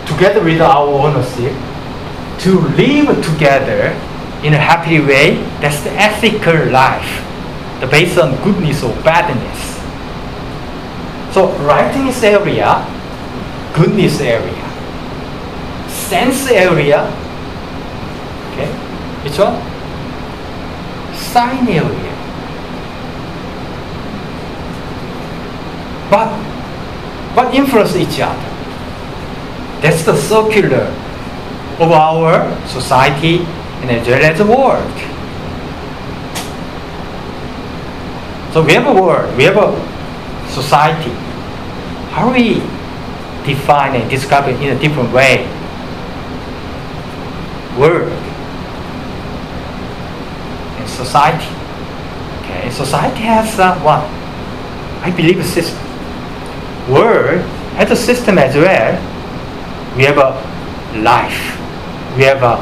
[0.07, 1.53] together with our ownership
[2.41, 3.91] to live together
[4.43, 5.37] in a happy way.
[5.61, 7.25] That's the ethical life,
[7.81, 9.77] the based on goodness or badness.
[11.35, 12.87] So rightness area,
[13.75, 14.65] goodness area,
[15.89, 17.05] sense area,
[18.53, 18.71] okay,
[19.23, 19.61] which one?
[21.15, 22.13] Sign area.
[26.09, 26.31] But
[27.35, 28.56] but influence each other.
[29.87, 30.91] That's the circular
[31.79, 33.39] of our society
[33.83, 34.99] and as well as the world.
[38.53, 39.71] So we have a world, we have a
[40.51, 41.15] society.
[42.11, 42.55] How we
[43.47, 45.47] define and describe it in a different way?
[47.79, 48.11] World
[50.81, 51.55] and society.
[52.43, 54.03] Okay, society has uh, what?
[55.07, 55.79] I believe a system.
[56.91, 57.43] World
[57.79, 59.16] has a system as well.
[59.97, 60.37] We have a
[61.03, 61.57] life.
[62.17, 62.61] We have a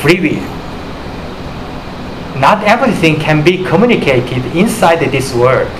[0.00, 0.54] free will.
[2.38, 5.70] Not everything can be communicated inside this world.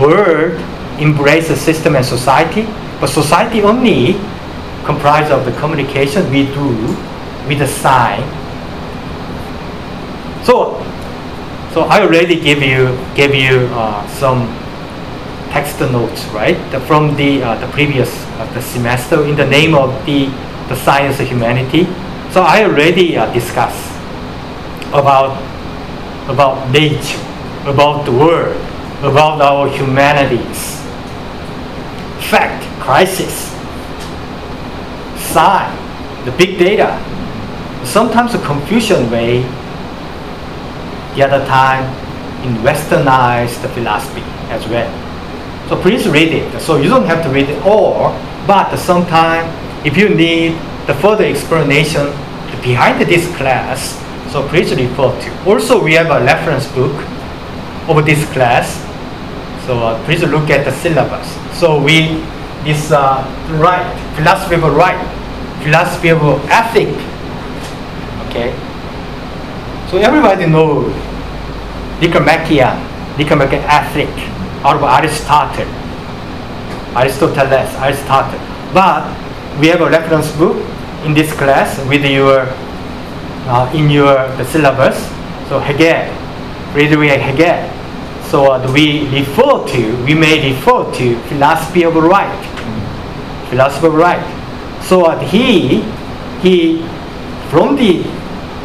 [0.00, 0.60] World
[1.00, 2.62] embraces system and society,
[3.00, 4.14] but society only
[4.84, 6.68] comprised of the communication we do
[7.46, 8.22] with the sign.
[10.44, 10.80] So,
[11.74, 14.48] so I already give you gave you uh, some
[15.50, 19.74] text notes, right, the, from the uh, the previous uh, the semester in the name
[19.74, 20.26] of the
[20.68, 21.84] the science of humanity.
[22.30, 23.90] So I already uh, discussed
[24.92, 25.36] about
[26.28, 27.20] about nature,
[27.64, 28.56] about the world,
[29.00, 30.76] about our humanities.
[32.28, 33.48] Fact, crisis,
[35.32, 35.72] sign,
[36.24, 37.00] the big data.
[37.84, 39.42] Sometimes a confusion way.
[41.14, 41.82] The other time,
[42.44, 45.07] in westernized philosophy as well.
[45.68, 46.60] So please read it.
[46.60, 49.52] So you don't have to read it all, but sometimes
[49.84, 52.08] if you need the further explanation
[52.62, 53.92] behind this class,
[54.32, 55.44] so please refer to.
[55.44, 56.96] Also, we have a reference book
[57.86, 58.80] of this class.
[59.66, 61.28] So uh, please look at the syllabus.
[61.58, 62.24] So we,
[62.64, 63.20] this uh,
[63.60, 63.84] right,
[64.16, 64.96] philosophy of right,
[65.62, 66.88] philosophy of ethic.
[68.28, 68.56] Okay.
[69.90, 70.94] So everybody knows
[72.00, 72.80] Nicomachean,
[73.18, 75.66] Nicomachean ethic of Aristotle,
[76.94, 78.40] Aristoteles, Aristotle.
[78.72, 79.06] But
[79.60, 80.56] we have a reference book
[81.04, 82.46] in this class with your
[83.46, 84.98] uh, in your the syllabus.
[85.48, 86.12] So Hegel,
[86.72, 87.78] Friedrich Hegel.
[88.28, 92.44] So uh, we refer to, we may refer to philosophy of right.
[93.48, 94.20] Philosophy of right.
[94.84, 95.80] So uh, he,
[96.42, 96.82] he,
[97.48, 98.04] from the,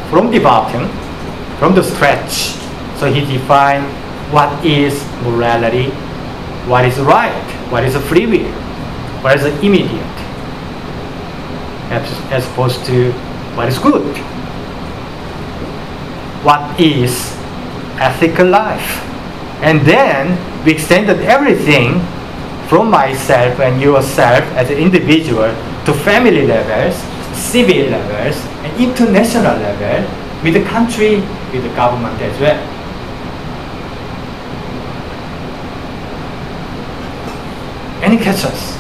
[0.10, 0.90] from the bottom,
[1.60, 2.60] from the stretch,
[3.00, 3.88] so he defined
[4.34, 5.92] what is morality,
[6.66, 8.52] what is right, what is free will,
[9.22, 10.18] what is immediate,
[11.94, 13.12] as, as opposed to
[13.54, 14.18] what is good.
[16.42, 17.38] What is
[18.02, 19.06] ethical life.
[19.62, 20.34] And then
[20.66, 22.02] we extended everything
[22.68, 25.54] from myself and yourself as an individual
[25.86, 26.98] to family levels,
[27.38, 30.10] civil levels, and international level
[30.44, 31.18] with the country,
[31.54, 32.73] with the government as well.
[38.18, 38.78] Questions?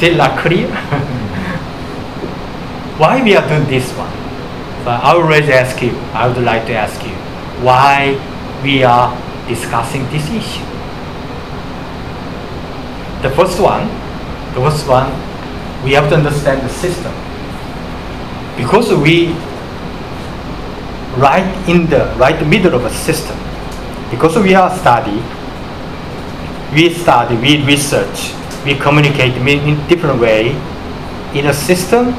[0.00, 0.66] still not clear?
[2.96, 4.08] why we are doing this one?
[4.86, 5.12] I
[5.52, 7.12] ask you, I would like to ask you,
[7.62, 8.16] why
[8.64, 9.12] we are
[9.46, 10.64] discussing this issue?
[13.20, 13.88] The first one,
[14.54, 15.12] the first one,
[15.84, 17.12] we have to understand the system.
[18.56, 19.34] Because we
[21.16, 23.36] right in the right middle of a system.
[24.10, 25.22] Because we are study,
[26.74, 28.32] we study, we research,
[28.64, 30.50] we communicate in different way
[31.34, 32.12] in a system,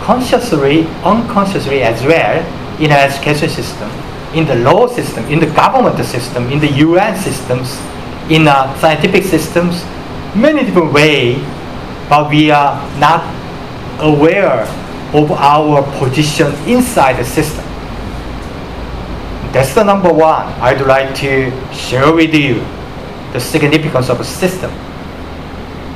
[0.00, 2.38] consciously, unconsciously as well,
[2.80, 3.90] in an education system,
[4.34, 7.78] in the law system, in the government system, in the UN systems,
[8.30, 9.84] in uh, scientific systems,
[10.34, 11.34] many different way,
[12.08, 13.22] but we are not
[14.00, 14.62] aware
[15.12, 17.64] of our position inside the system.
[19.52, 22.64] That's the number one I'd like to share with you
[23.32, 24.72] the significance of a system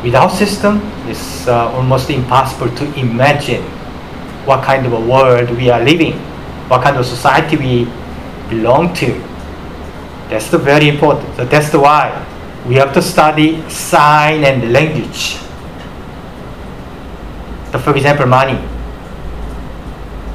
[0.06, 0.80] without system,
[1.10, 3.62] it's uh, almost impossible to imagine
[4.46, 6.12] what kind of a world we are living,
[6.68, 7.84] what kind of society we
[8.48, 9.10] belong to.
[10.30, 11.34] That's the very important.
[11.36, 12.14] So that's why
[12.66, 15.38] we have to study sign and language.
[17.72, 18.58] So for example, money.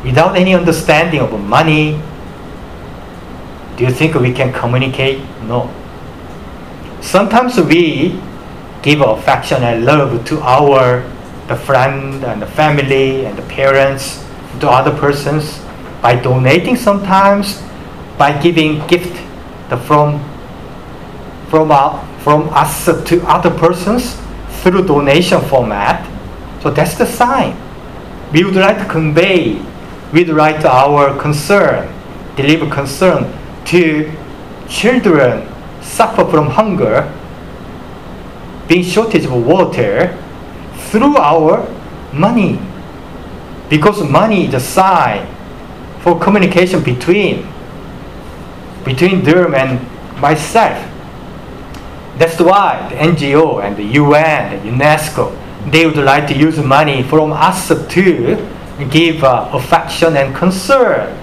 [0.04, 2.02] Without any understanding of money,
[3.82, 5.26] do you think we can communicate?
[5.50, 5.68] No.
[7.02, 8.22] Sometimes we
[8.84, 11.02] give affection and love to our
[11.48, 14.24] the friend and the family and the parents
[14.60, 15.66] to other persons
[16.00, 17.60] by donating sometimes
[18.20, 19.18] by giving gift
[19.88, 20.22] from
[21.50, 24.16] from our, from us to other persons
[24.62, 26.06] through donation format
[26.62, 27.58] so that's the sign
[28.32, 29.54] we would like to convey
[30.14, 31.92] we would like to our concern
[32.36, 34.12] deliver concern to
[34.68, 35.48] children
[35.82, 37.12] suffer from hunger,
[38.68, 40.18] being shortage of water
[40.90, 41.68] through our
[42.14, 42.60] money.
[43.70, 45.28] Because money is a sign
[46.02, 47.48] for communication between
[48.84, 49.80] between them and
[50.20, 50.78] myself.
[52.18, 55.38] That's why the NGO and the UN, the UNESCO,
[55.72, 58.50] they would like to use money from us to
[58.90, 61.21] give uh, affection and concern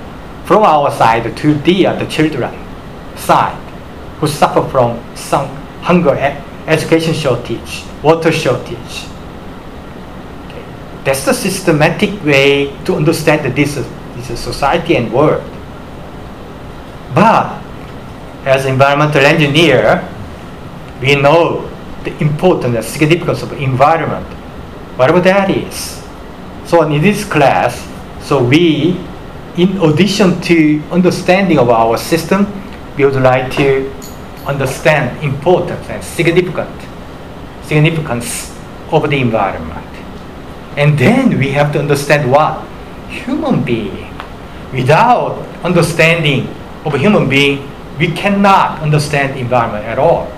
[0.48, 2.50] from our side to the, uh, the children
[3.16, 3.60] side
[4.18, 5.46] who suffer from some
[5.82, 6.16] hunger,
[6.66, 9.04] education shortage, water shortage.
[10.46, 10.64] Okay.
[11.04, 13.74] That's the systematic way to understand this,
[14.16, 15.44] this society and world.
[17.14, 17.62] But
[18.46, 20.02] as environmental engineer,
[21.02, 21.68] we know
[22.04, 24.26] the importance and significance of environment,
[24.96, 26.02] whatever that is.
[26.64, 27.86] So in this class,
[28.22, 28.98] so we,
[29.58, 32.46] in addition to understanding of our system,
[32.96, 33.90] we would like to
[34.46, 36.70] understand importance and significant
[37.68, 38.56] significance
[38.90, 39.84] of the environment.
[40.76, 42.64] And then we have to understand what
[43.10, 44.14] human being.
[44.72, 46.48] Without understanding
[46.84, 50.32] of a human being, we cannot understand environment at all.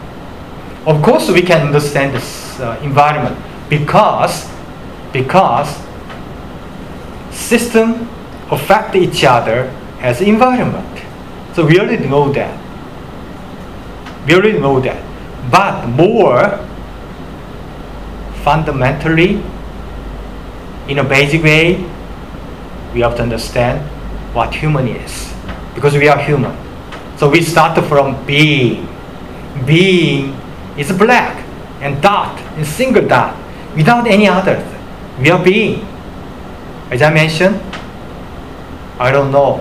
[0.86, 3.36] Of course, we can understand this uh, environment
[3.68, 4.48] because
[5.12, 5.68] because
[7.30, 8.08] system
[8.50, 10.86] affect each other as environment.
[11.54, 12.58] So we already know that.
[14.26, 15.02] We already know that.
[15.50, 16.58] But more
[18.42, 19.42] fundamentally,
[20.88, 21.76] in a basic way,
[22.94, 23.80] we have to understand
[24.34, 25.32] what human is.
[25.74, 26.56] Because we are human.
[27.16, 28.88] So we start from being.
[29.66, 30.36] Being
[30.76, 31.44] is black
[31.80, 33.36] and dot, and single dot,
[33.74, 34.64] without any others.
[35.18, 35.86] We are being.
[36.90, 37.60] As I mentioned,
[39.00, 39.56] I don't know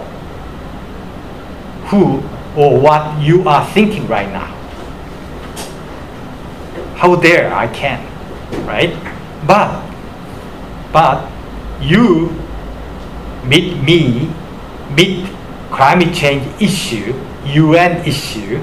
[1.88, 2.22] who
[2.58, 4.54] or what you are thinking right now.
[6.98, 8.04] How dare I can,
[8.68, 8.94] right?
[9.48, 9.82] But,
[10.92, 11.32] but
[11.80, 12.36] you
[13.46, 14.30] meet me,
[14.92, 15.26] meet
[15.72, 17.14] climate change issue,
[17.46, 18.58] UN issue,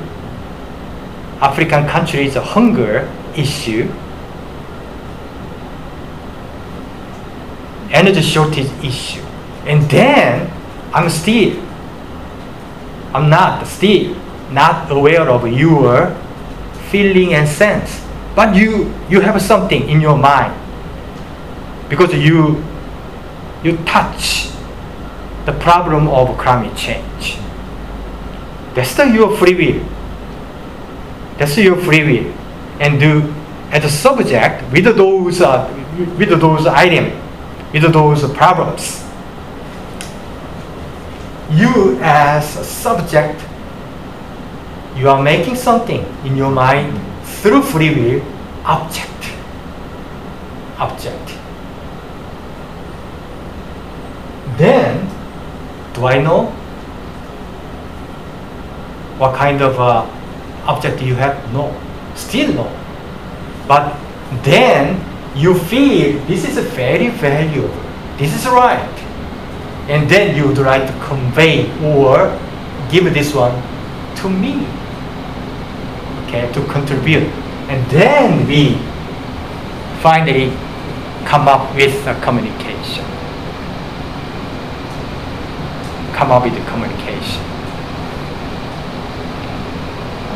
[1.40, 3.88] African countries hunger issue,
[7.90, 9.22] energy shortage issue.
[9.64, 10.52] And then
[10.96, 11.60] I'm still,
[13.12, 14.16] I'm not still
[14.50, 16.16] not aware of your
[16.88, 18.02] feeling and sense.
[18.34, 20.56] But you, you have something in your mind
[21.90, 22.64] because you,
[23.62, 24.48] you touch
[25.44, 27.36] the problem of climate change.
[28.74, 29.86] That's the, your free will.
[31.36, 32.32] That's your free will.
[32.80, 33.34] And do
[33.70, 35.68] as a subject with those uh,
[36.18, 37.12] with those items,
[37.72, 39.05] with those problems.
[41.50, 43.40] You as a subject,
[44.96, 46.98] you are making something in your mind
[47.40, 48.22] through free will
[48.64, 49.10] object.
[50.78, 51.34] Object.
[54.56, 55.06] Then,
[55.94, 56.46] do I know
[59.18, 60.06] what kind of uh,
[60.66, 61.52] object you have?
[61.52, 61.74] No.
[62.14, 62.68] Still no.
[63.68, 63.96] But
[64.42, 65.00] then
[65.36, 67.82] you feel this is a very valuable.
[68.16, 68.95] This is right.
[69.88, 72.36] And then you would like to convey or
[72.90, 73.54] give this one
[74.16, 74.66] to me.
[76.26, 77.22] Okay, to contribute.
[77.70, 78.78] And then we
[80.02, 80.50] finally
[81.24, 83.04] come up with a communication.
[86.14, 87.42] Come up with a communication.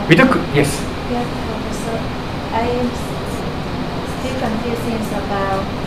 [0.08, 0.78] With a, yes.
[1.10, 1.98] Yes, Professor.
[2.54, 2.90] I am
[4.18, 5.79] still confusing about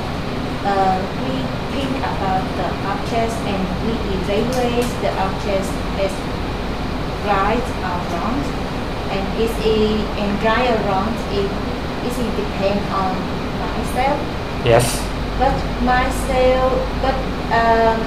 [0.66, 1.36] uh, we
[1.76, 6.14] think about the objects and we evaluate the objects as
[7.28, 8.38] right or wrong.
[9.14, 11.51] And is it and right or wrong it
[12.07, 13.14] is it depend on
[13.59, 14.18] myself.
[14.66, 14.86] Yes.
[15.38, 15.53] But
[15.84, 16.72] myself
[17.03, 17.18] but
[17.51, 17.99] um,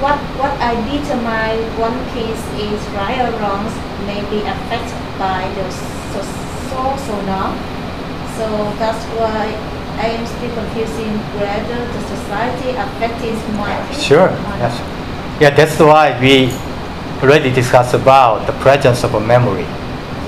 [0.00, 3.66] what what I determine one piece is right or wrong
[4.06, 6.34] may be affected by the so-
[6.72, 7.54] social norm.
[8.38, 8.46] So
[8.78, 14.30] that's why I am still confusing whether the society affects my Sure.
[14.62, 14.78] Yes.
[15.40, 16.54] Yeah, that's why we
[17.20, 19.66] already discussed about the presence of a memory.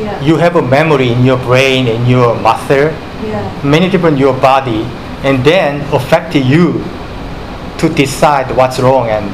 [0.00, 0.20] Yeah.
[0.20, 2.90] You have a memory in your brain, in your muscle,
[3.22, 3.46] yeah.
[3.62, 4.82] many different in your body,
[5.22, 6.82] and then affect you
[7.78, 9.30] to decide what's wrong and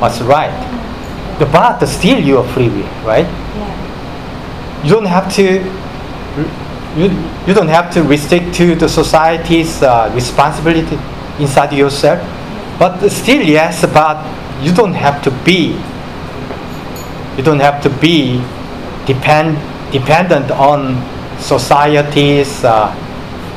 [0.00, 0.50] what's right.
[0.50, 1.38] Mm-hmm.
[1.40, 3.26] The but still you are free will, right?
[3.26, 4.84] Yeah.
[4.84, 5.42] You don't have to.
[6.96, 10.98] You, you don't have to restrict to the society's uh, responsibility
[11.38, 12.20] inside yourself,
[12.78, 13.84] but still yes.
[13.84, 14.18] But
[14.62, 15.78] you don't have to be.
[17.36, 18.42] You don't have to be
[19.06, 19.58] depend
[19.92, 20.96] dependent on
[21.38, 22.90] society's uh,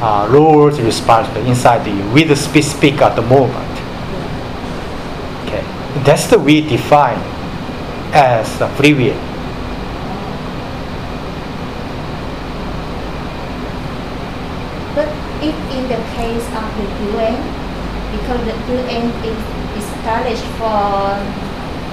[0.01, 3.73] uh, rules, responsibility inside you with the specific at the moment.
[5.45, 5.63] Okay,
[6.03, 7.17] that's the we define
[8.13, 9.17] as free will.
[14.93, 15.09] But
[15.41, 17.35] if in the case of the UN,
[18.13, 19.41] because the UN is
[19.83, 21.17] established for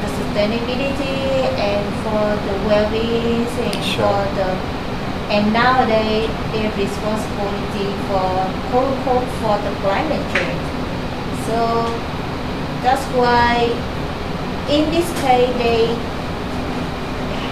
[0.03, 4.05] the sustainability and for the well-being and Sure.
[4.07, 4.49] for the
[5.31, 8.29] and nowadays their responsibility for
[8.71, 10.65] quote unquote for the climate change.
[11.49, 11.59] So
[12.85, 13.73] that's why
[14.69, 15.97] in this case they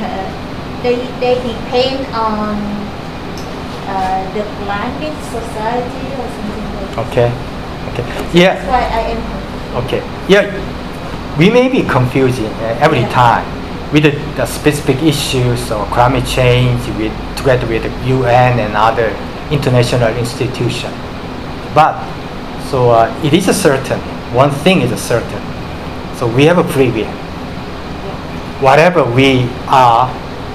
[0.85, 2.55] they they depend on
[3.89, 6.29] uh, the climate society or
[6.95, 7.23] something like that.
[7.23, 7.29] Okay,
[7.93, 10.51] okay, That's yeah, why I am okay, yeah.
[11.39, 13.09] We may be confusing uh, every Yeah.
[13.09, 13.47] time
[13.93, 19.09] with the, the specific issues of climate change with together with the UN and other
[19.51, 20.95] international institutions.
[21.75, 21.97] But
[22.71, 24.01] so uh, it is a certain
[24.33, 25.43] one thing is a certain.
[26.17, 27.11] So we have a free will.
[28.61, 30.07] whatever we are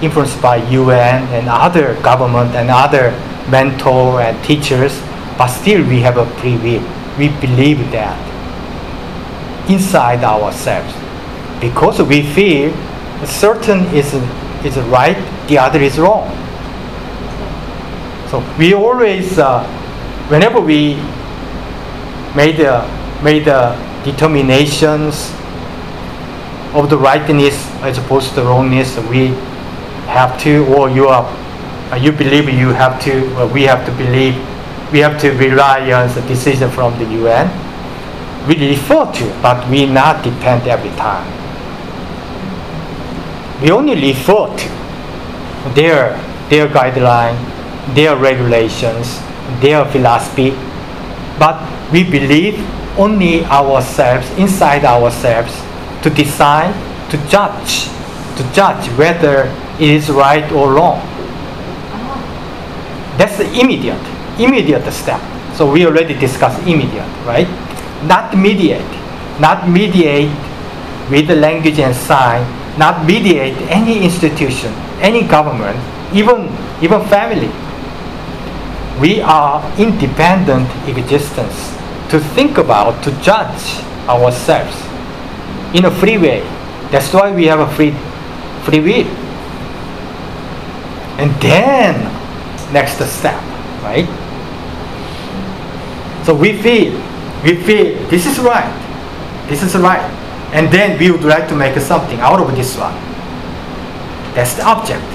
[0.01, 3.11] influenced by UN and other government and other
[3.49, 4.93] mentor and teachers,
[5.37, 6.83] but still we have a free will.
[7.17, 8.17] We believe that
[9.69, 10.93] inside ourselves
[11.59, 12.73] because we feel
[13.25, 14.13] certain is
[14.63, 15.17] is right,
[15.47, 16.29] the other is wrong.
[18.29, 19.63] So we always, uh,
[20.27, 20.95] whenever we
[22.35, 22.85] made uh,
[23.23, 23.45] made
[24.03, 25.31] determinations
[26.73, 29.27] of the rightness as opposed to the wrongness, we
[30.07, 31.25] have to, or you are,
[31.97, 34.35] you believe you have to, we have to believe,
[34.91, 37.47] we have to rely on the decision from the UN.
[38.47, 41.27] We refer to, but we not depend every time.
[43.61, 44.69] We only refer to
[45.75, 46.15] their
[46.49, 47.35] their guideline,
[47.93, 49.19] their regulations,
[49.59, 50.51] their philosophy,
[51.37, 51.57] but
[51.91, 52.55] we believe
[52.97, 55.53] only ourselves, inside ourselves,
[56.03, 56.73] to decide,
[57.11, 57.89] to judge,
[58.37, 61.01] to judge whether it is right or wrong.
[61.91, 64.01] Ah, That's the immediate,
[64.39, 65.21] immediate step.
[65.55, 67.47] So we already discussed immediate, right?
[68.05, 68.85] Not mediate,
[69.39, 70.29] not mediate
[71.09, 72.45] with the language and sign,
[72.77, 74.71] not mediate any institution,
[75.01, 75.77] any government,
[76.13, 77.49] even even family.
[79.01, 81.73] We are independent existence
[82.09, 84.75] to think about, to judge ourselves
[85.73, 86.41] in a free way.
[86.91, 87.91] That's why we have a free
[88.63, 89.09] free will.
[91.17, 91.97] And then
[92.71, 93.41] next step,
[93.81, 94.07] right?
[96.27, 96.91] So we feel,
[97.41, 98.67] we feel this is right,
[99.47, 100.03] this is right,
[100.51, 102.93] and then we would like to make something out of this one.
[104.35, 105.05] That's the object.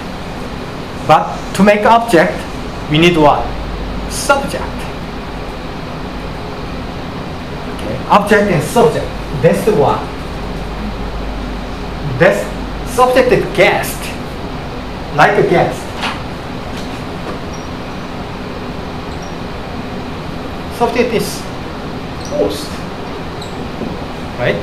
[1.07, 2.33] But to make object,
[2.91, 3.45] we need what?
[4.11, 4.65] Subject.
[7.77, 9.05] Okay, object and subject.
[9.43, 10.01] That's the one.
[12.19, 12.41] That's
[12.91, 14.01] subject guest,
[15.15, 15.92] like a guest.
[20.83, 21.39] Subject is
[22.35, 22.67] host,
[24.35, 24.59] right?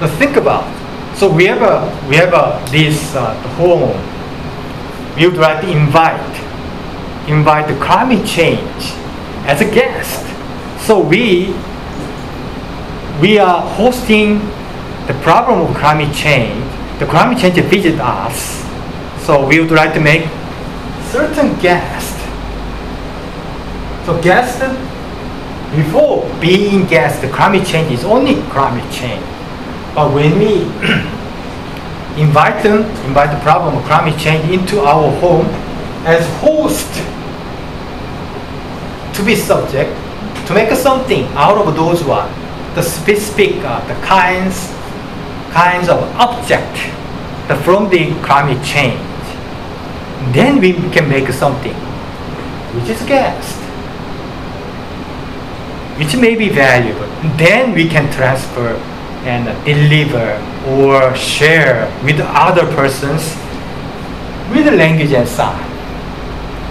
[0.00, 0.64] Now think about.
[1.18, 3.92] So we have a we have a this uh, home.
[5.16, 6.16] We would like to invite
[7.28, 8.96] invite the climate change
[9.44, 10.24] as a guest.
[10.86, 11.52] So we
[13.20, 14.38] we are hosting
[15.04, 16.64] the problem of climate change.
[16.98, 18.64] The climate change visit us.
[19.26, 20.24] So we would like to make
[21.12, 22.09] certain guest.
[24.10, 24.58] So guest
[25.76, 29.24] before being guest, the climate change is only climate change.
[29.94, 30.62] But when we
[32.20, 35.46] invite them, invite the problem of climate change into our home
[36.04, 36.90] as host
[39.14, 39.94] to be subject,
[40.48, 42.28] to make something out of those one,
[42.74, 44.74] the specific, uh, the kinds,
[45.54, 46.74] kinds of object
[47.46, 48.98] the, from the climate change.
[50.34, 51.74] Then we can make something
[52.74, 53.59] which is gas
[56.00, 57.06] which may be valuable.
[57.36, 58.72] Then we can transfer
[59.28, 63.36] and deliver or share with other persons
[64.48, 65.60] with language and sign.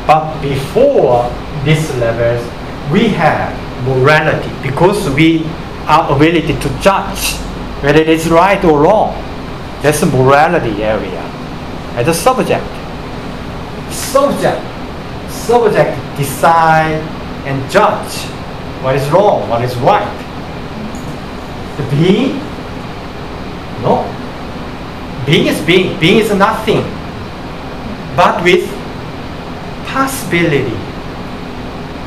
[0.07, 1.29] But before
[1.63, 2.41] these levels,
[2.91, 3.53] we have
[3.85, 5.45] morality because we
[5.85, 7.35] are ability to judge
[7.83, 9.13] whether it is right or wrong.
[9.83, 11.21] That's the morality area.
[11.93, 12.65] As a subject,
[13.93, 14.59] subject,
[15.29, 16.97] subject decide
[17.45, 18.38] and judge
[18.81, 20.07] what is wrong, what is right.
[21.77, 22.37] The being,
[23.81, 24.03] no.
[25.25, 25.99] Being is being.
[25.99, 26.83] Being is nothing.
[28.19, 28.67] but with
[29.87, 30.75] possibility.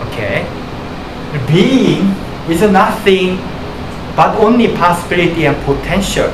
[0.04, 0.44] Okay?
[1.32, 2.12] The Being
[2.52, 3.38] is nothing
[4.14, 6.28] but only possibility and potential.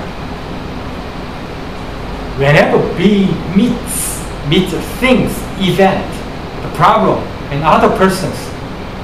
[2.42, 4.18] Whenever being meets
[4.50, 5.30] meets things,
[5.62, 6.10] event,
[6.62, 7.22] the problem,
[7.54, 8.34] and other persons,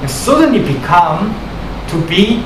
[0.05, 1.33] and suddenly become
[1.89, 2.45] to be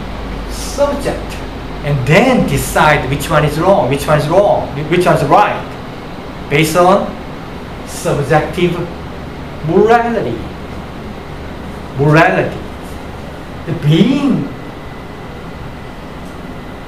[0.48, 1.34] subject,
[1.82, 6.46] and then decide which one is wrong, which one is wrong, which one is right,
[6.48, 7.02] based on
[7.88, 8.78] subjective
[9.66, 10.38] morality.
[11.98, 12.60] Morality.
[13.66, 14.44] The being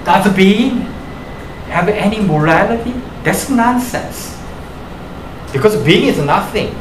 [0.04, 0.82] does the being
[1.66, 2.94] have any morality?
[3.24, 4.38] That's nonsense.
[5.52, 6.72] Because being is nothing.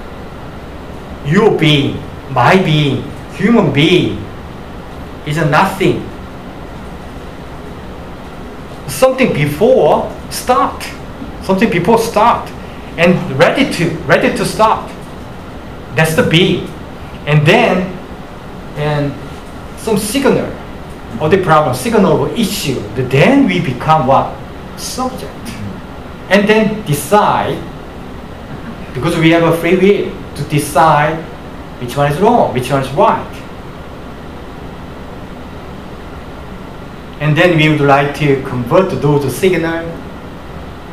[1.26, 1.98] Your being,
[2.30, 3.02] my being,
[3.40, 4.24] human being
[5.26, 6.08] is a nothing.
[8.88, 10.84] Something before start.
[11.44, 12.50] Something before start.
[12.98, 14.92] And ready to, ready to start.
[15.96, 16.68] That's the being.
[17.26, 17.98] And then
[18.76, 19.14] and
[19.80, 20.52] some signal
[21.22, 24.36] or the problem, signal or issue, then we become what?
[24.78, 25.34] Subject.
[26.30, 27.58] And then decide,
[28.94, 31.18] because we have a free will to decide
[31.80, 33.36] which one is wrong, which one is right.
[37.20, 39.86] And then we would like to convert those signal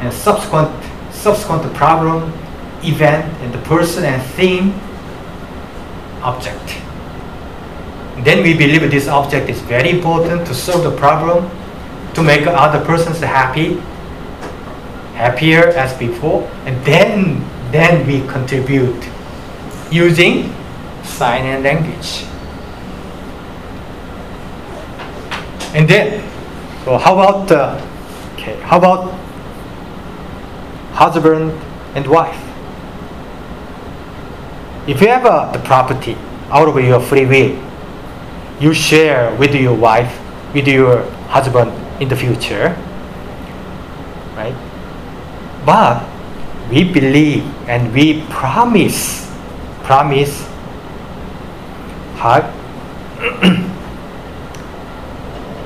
[0.00, 0.70] and subsequent
[1.26, 2.32] subsequent problem,
[2.84, 4.72] event, and the person and thing,
[6.22, 6.76] object.
[8.24, 11.50] Then we believe this object is very important to solve the problem,
[12.14, 13.74] to make other persons happy,
[15.14, 19.08] happier as before, and then then we contribute
[19.90, 20.52] using
[21.06, 22.24] sign and language.
[25.74, 26.22] And then,
[26.84, 27.80] so how about uh,
[28.34, 28.60] okay?
[28.60, 29.12] How about
[30.92, 31.52] husband
[31.94, 32.42] and wife?
[34.88, 36.16] If you have uh, the property
[36.50, 37.62] out of your free will,
[38.60, 40.18] you share with your wife,
[40.54, 42.76] with your husband in the future.
[44.34, 44.54] Right?
[45.66, 46.06] But
[46.70, 49.30] we believe and we promise,
[49.82, 50.45] promise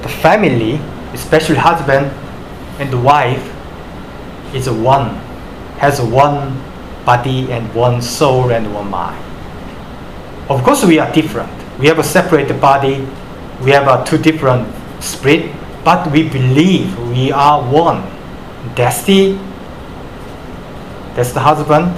[0.03, 0.81] the family,
[1.13, 2.07] especially husband
[2.79, 3.45] and wife,
[4.55, 5.17] is one,
[5.79, 6.61] has one
[7.05, 9.25] body and one soul and one mind.
[10.51, 13.07] Of course, we are different we have a separate body,
[13.63, 14.69] we have a two different
[15.03, 15.51] spirit,
[15.83, 18.05] but we believe we are one.
[18.77, 19.39] That's the
[21.17, 21.89] that's the husband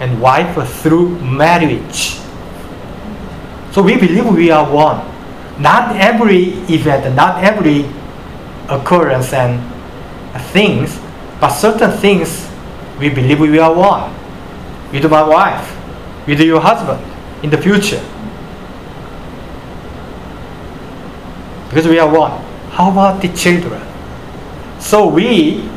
[0.00, 2.16] and wife through marriage.
[3.72, 5.06] So we believe we are one.
[5.60, 7.84] Not every event, not every
[8.68, 9.60] occurrence and
[10.52, 10.98] things,
[11.40, 12.48] but certain things
[12.98, 14.14] we believe we are one.
[14.92, 15.76] With my wife,
[16.26, 17.00] with your husband,
[17.44, 18.02] in the future.
[21.68, 22.32] Because we are one.
[22.70, 23.80] How about the children?
[24.80, 25.68] So we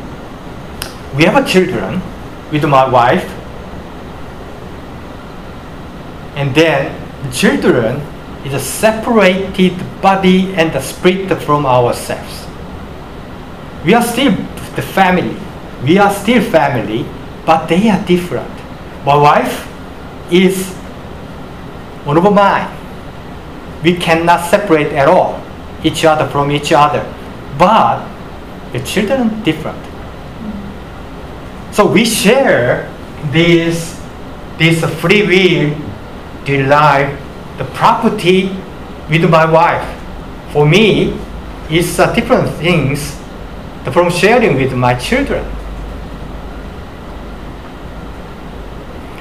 [1.15, 2.01] we have a children
[2.51, 3.29] with my wife,
[6.35, 8.01] and then the children
[8.45, 12.45] is a separated body and spirit from ourselves.
[13.85, 14.31] We are still
[14.75, 15.37] the family.
[15.83, 17.05] We are still family,
[17.45, 18.51] but they are different.
[19.05, 19.67] My wife
[20.31, 20.73] is
[22.05, 22.71] one of mind.
[23.83, 25.41] We cannot separate at all
[25.83, 27.03] each other from each other.
[27.57, 28.07] But
[28.71, 29.83] the children different.
[31.73, 32.89] So we share
[33.31, 33.99] this
[34.57, 35.82] this free will
[36.45, 37.19] derive
[37.57, 38.55] the property
[39.09, 39.87] with my wife.
[40.51, 41.17] For me,
[41.69, 43.19] it's a different things
[43.91, 45.43] from sharing with my children.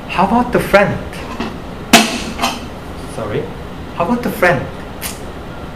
[0.08, 1.12] How about the friend?
[3.14, 3.40] sorry.
[3.94, 4.60] How about the friend?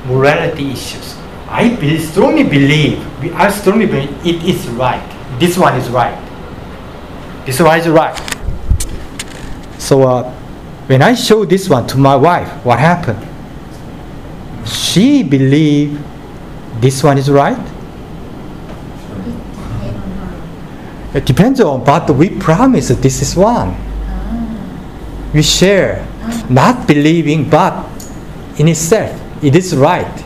[0.07, 1.17] Morality issues.
[1.49, 2.99] I be, strongly believe,
[3.35, 5.03] I strongly believe it is right.
[5.39, 6.17] This one is right.
[7.45, 8.17] This one is right.
[9.79, 10.36] So uh,
[10.87, 13.27] when I show this one to my wife, what happened?
[14.69, 16.01] She believe
[16.81, 17.59] this one is right.
[21.15, 23.75] It depends on, but we promise this is one.
[25.33, 26.07] We share
[26.49, 27.89] not believing, but
[28.59, 30.25] in itself, it is right.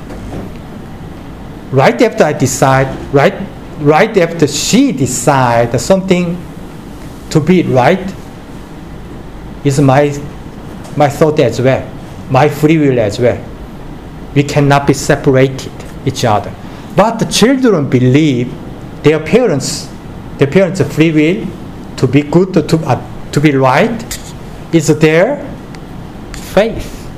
[1.71, 3.35] Right after I decide, right,
[3.79, 6.37] right after she decide something
[7.31, 8.15] to be right,
[9.65, 10.11] is my
[10.97, 11.89] my thought as well,
[12.31, 13.43] my free will as well.
[14.35, 15.73] We cannot be separated
[16.07, 16.53] each other.
[16.97, 18.53] But the children believe
[19.03, 19.89] their parents,
[20.39, 21.47] their parents' free will
[21.97, 24.19] to be good, to, uh, to be right,
[24.75, 25.45] is their
[26.33, 27.11] faith,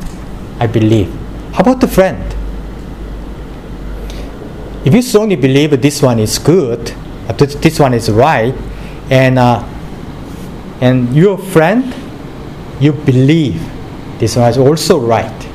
[0.58, 1.12] I believe.
[1.52, 2.34] How about the friend?
[4.84, 6.92] If you strongly believe this one is good,
[7.28, 8.54] uh, this, this one is right,
[9.10, 9.62] and uh,
[10.80, 11.94] and your friend,
[12.82, 13.60] you believe
[14.18, 15.48] this one is also right.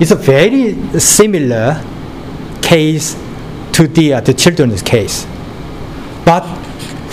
[0.00, 1.82] It's a very similar
[2.60, 3.14] case
[3.72, 5.26] to the, uh, the children's case.
[6.26, 6.44] But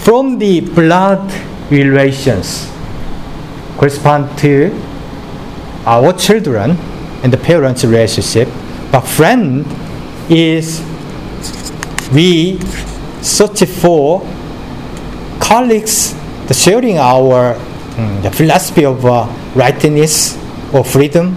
[0.03, 1.31] from the blood
[1.71, 2.69] relations
[3.77, 4.71] correspond to
[5.85, 6.71] our children
[7.23, 8.49] and the parents' relationship,
[8.91, 9.65] but friend
[10.29, 10.81] is
[12.13, 12.59] we
[13.21, 14.19] search for
[15.39, 16.13] colleagues
[16.51, 17.55] sharing our
[17.97, 20.37] um, the philosophy of uh, rightness
[20.73, 21.35] or freedom,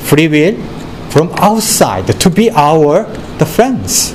[0.00, 0.56] free will
[1.10, 3.04] from outside to be our
[3.38, 4.14] the friends.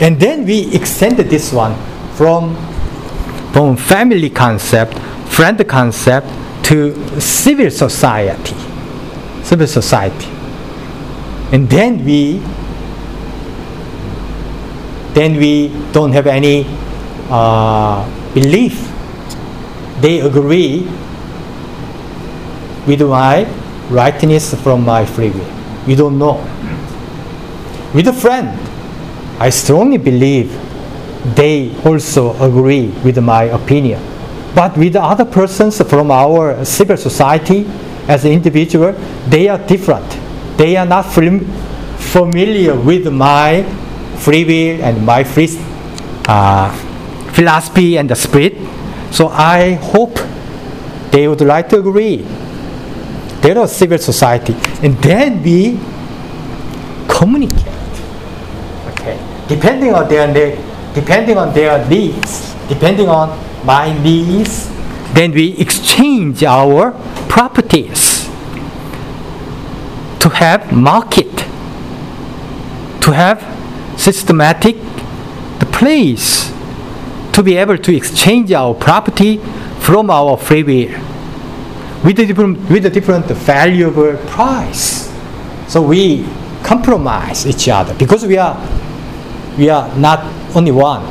[0.00, 1.76] And then we extended this one
[2.16, 2.56] from
[3.52, 4.98] from family concept,
[5.28, 6.26] friend concept
[6.64, 8.56] to civil society,
[9.44, 10.28] civil society.
[11.52, 12.40] And then we
[15.14, 16.66] then we don't have any
[17.30, 18.02] uh,
[18.34, 18.91] belief.
[20.02, 20.82] They agree
[22.86, 23.46] with my
[23.88, 25.52] rightness from my free will.
[25.86, 26.36] We don't know.
[27.94, 28.58] With a friend,
[29.38, 30.50] I strongly believe
[31.36, 34.02] they also agree with my opinion.
[34.54, 37.66] But with other persons from our civil society,
[38.08, 38.92] as an individual,
[39.28, 40.18] they are different.
[40.56, 43.62] They are not familiar with my
[44.18, 45.48] free will and my free
[46.26, 46.70] uh,
[47.32, 48.54] philosophy and the spirit.
[49.12, 50.18] So I hope
[51.10, 52.24] they would like to agree.
[53.42, 54.56] They're a civil society.
[54.82, 55.78] And then we
[57.08, 57.66] communicate.
[58.88, 59.20] Okay.
[59.48, 60.58] Depending on their need,
[60.94, 64.70] depending on their needs, depending on my needs,
[65.12, 66.92] then we exchange our
[67.28, 68.24] properties
[70.20, 71.36] to have market,
[73.02, 73.42] to have
[74.00, 74.76] systematic
[75.58, 76.51] the place
[77.32, 79.38] to be able to exchange our property
[79.80, 80.90] from our free will
[82.04, 85.10] with a different, with a different valuable price.
[85.68, 86.26] So we
[86.62, 88.56] compromise each other because we are
[89.58, 90.20] we are not
[90.56, 91.04] only one.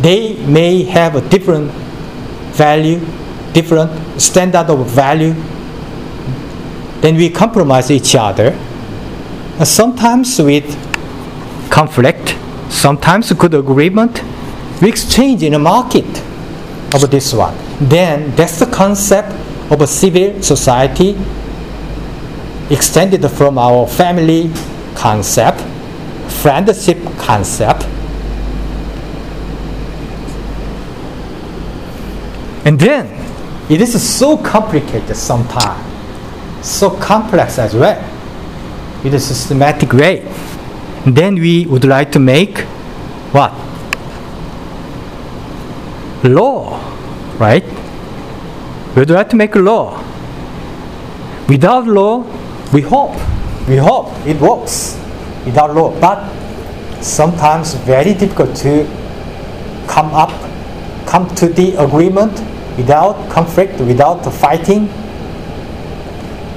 [0.00, 1.70] They may have a different
[2.52, 2.98] value,
[3.52, 5.34] different standard of value.
[7.00, 8.50] Then we compromise each other.
[9.58, 10.64] And sometimes with
[11.70, 12.36] conflict,
[12.70, 14.22] sometimes good agreement,
[14.82, 16.04] we exchange in a market
[16.92, 17.56] of this one.
[17.80, 19.30] Then that's the concept
[19.70, 21.16] of a civil society
[22.68, 24.50] extended from our family
[24.96, 25.60] concept,
[26.42, 27.84] friendship concept.
[32.64, 33.06] And then
[33.70, 35.80] it is so complicated sometimes,
[36.66, 38.02] so complex as well,
[39.04, 40.28] in a systematic way.
[41.06, 42.58] Then we would like to make
[43.32, 43.52] what?
[46.24, 46.78] Law,
[47.38, 47.64] right?
[48.94, 50.02] We would like to make a law.
[51.48, 52.24] Without law,
[52.72, 53.14] we hope,
[53.68, 54.98] we hope it works
[55.44, 55.98] without law.
[56.00, 56.30] But
[57.02, 58.84] sometimes very difficult to
[59.88, 60.30] come up,
[61.06, 62.32] come to the agreement
[62.76, 64.86] without conflict, without fighting.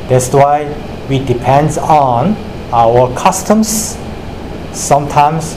[0.07, 0.66] That's why
[1.09, 2.36] we depend on
[2.72, 3.97] our customs,
[4.72, 5.55] sometimes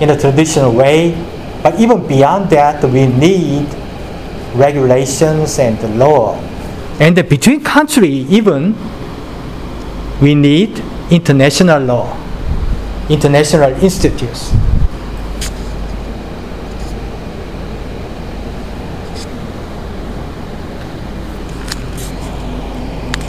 [0.00, 1.14] in a traditional way,
[1.64, 3.66] but even beyond that, we need
[4.54, 6.36] regulations and law.
[7.00, 8.76] And between country, even
[10.20, 12.16] we need international law,
[13.08, 14.52] international institutes.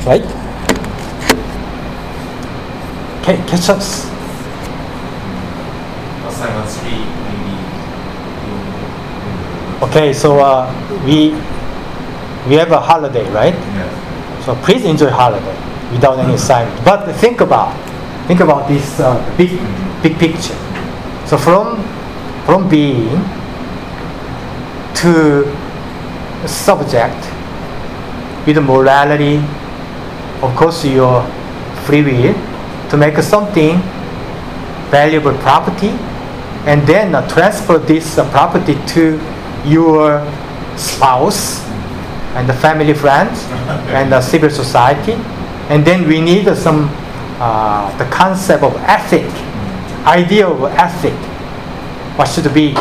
[0.06, 0.22] Right?
[3.22, 4.06] Okay, catch us.
[6.28, 7.58] Assignment three, maybe
[8.46, 8.58] you.
[9.86, 10.66] Okay, so uh,
[11.06, 11.30] we
[12.50, 13.54] we have a holiday, right?
[13.54, 14.46] Yes.
[14.46, 15.54] So please enjoy holiday
[15.92, 16.84] without any assignment.
[16.84, 17.70] But think about
[18.26, 19.52] think about this uh, big
[20.02, 20.58] big picture.
[21.30, 21.86] So from
[22.46, 23.14] from being
[25.06, 25.46] to
[26.50, 27.22] subject
[28.48, 29.38] with morality,
[30.42, 31.22] of course your
[31.86, 32.34] free will
[32.90, 33.78] to make something
[34.90, 35.94] valuable property
[36.66, 39.22] and then uh, transfer this uh, property to
[39.66, 40.22] your
[40.78, 41.66] spouse
[42.36, 43.44] and the family friends
[43.96, 45.14] and the civil society.
[45.70, 46.90] And then we need some
[47.40, 49.26] uh, the concept of ethic
[50.06, 51.14] idea of ethic.
[52.18, 52.74] What should be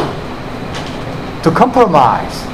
[1.43, 2.45] to compromise.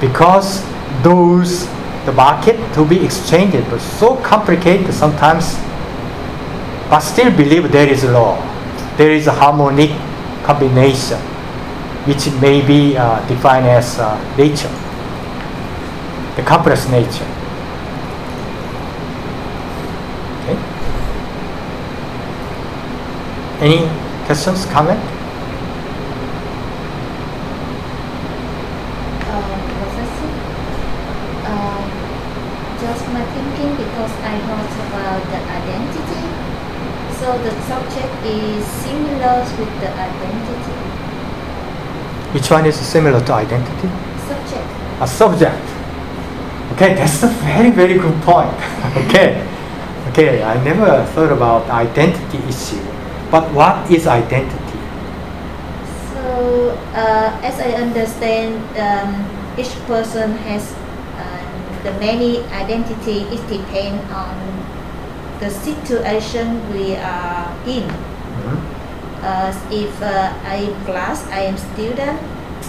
[0.00, 0.62] Because
[1.02, 1.66] those
[2.06, 5.56] the market to be exchanged was so complicated sometimes
[6.88, 8.36] but still believe there is law.
[8.96, 9.90] There is a harmonic
[10.44, 11.20] combination
[12.08, 14.72] which may be uh, defined as uh, nature
[16.36, 17.28] the complex nature
[20.40, 20.56] okay
[23.60, 23.80] any
[24.24, 25.18] questions comment
[29.28, 29.60] Uh,
[31.44, 31.82] uh,
[32.80, 36.24] just my thinking because I heard about the identity.
[37.20, 40.67] So the subject is similar with the identity.
[42.32, 43.88] Which one is similar to identity
[44.28, 44.68] Subject.
[45.00, 45.64] a subject.
[46.72, 48.52] Okay, that's a very, very good point.
[49.08, 49.40] okay,
[50.08, 52.84] okay, I never thought about identity issue.
[53.30, 54.78] But what is identity?
[56.12, 59.24] So uh, as I understand, um,
[59.58, 60.72] each person has
[61.16, 63.24] uh, the many identity.
[63.32, 64.36] It depends on
[65.40, 67.88] the situation we are in.
[69.22, 72.20] Uh, if uh, I am class, I am student.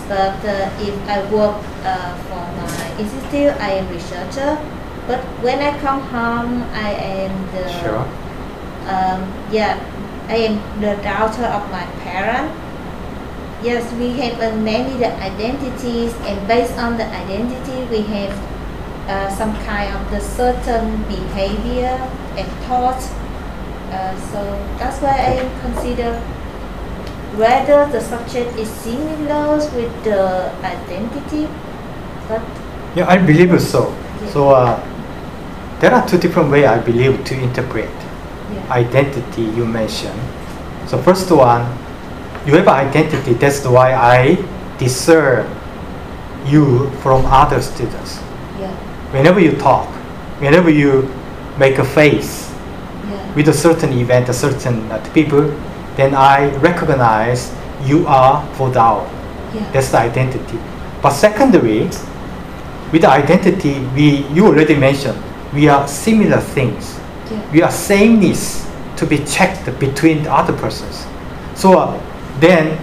[0.08, 4.58] But uh, if I work uh, for my institute, I am researcher.
[5.08, 8.06] But when I come home, I am the Sure.
[8.90, 9.22] um,
[9.52, 9.78] yeah,
[10.28, 12.52] I am the daughter of my parent.
[13.62, 18.34] Yes, we have uh, many the identities, and based on the identity, we have
[19.10, 21.98] uh, some kind of the certain behavior
[22.38, 23.10] and thoughts.
[23.92, 24.42] Uh, so
[24.78, 26.22] that's why I consider
[27.40, 31.48] whether the subject is similar with the identity,
[32.28, 32.42] but
[32.96, 33.96] Yeah, I believe so.
[34.34, 34.76] So uh,
[35.80, 37.90] there are two different ways I believe to interpret
[38.52, 40.20] yeah, identity you mentioned.
[40.88, 41.64] So first one,
[42.46, 43.34] you have identity.
[43.34, 44.36] That's why I
[44.78, 45.48] discern
[46.46, 48.18] you from other students.
[48.60, 48.72] yeah,
[49.14, 49.88] Whenever you talk,
[50.42, 51.08] whenever you
[51.58, 52.50] make a face
[53.36, 55.46] with a certain event, a certain uh, people,
[56.00, 59.04] then I recognize you are Bodao.
[59.54, 60.58] yeah, That's the identity.
[61.02, 61.84] But secondary,
[62.92, 65.22] with the identity, we you already mentioned
[65.54, 66.98] we are similar things.
[67.30, 68.66] yeah, We are sameness
[68.98, 71.06] to be checked between the other persons.
[71.56, 72.80] So uh, then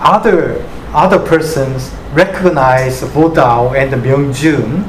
[0.00, 0.62] other
[0.92, 4.84] other persons recognize Bodao and Myungjun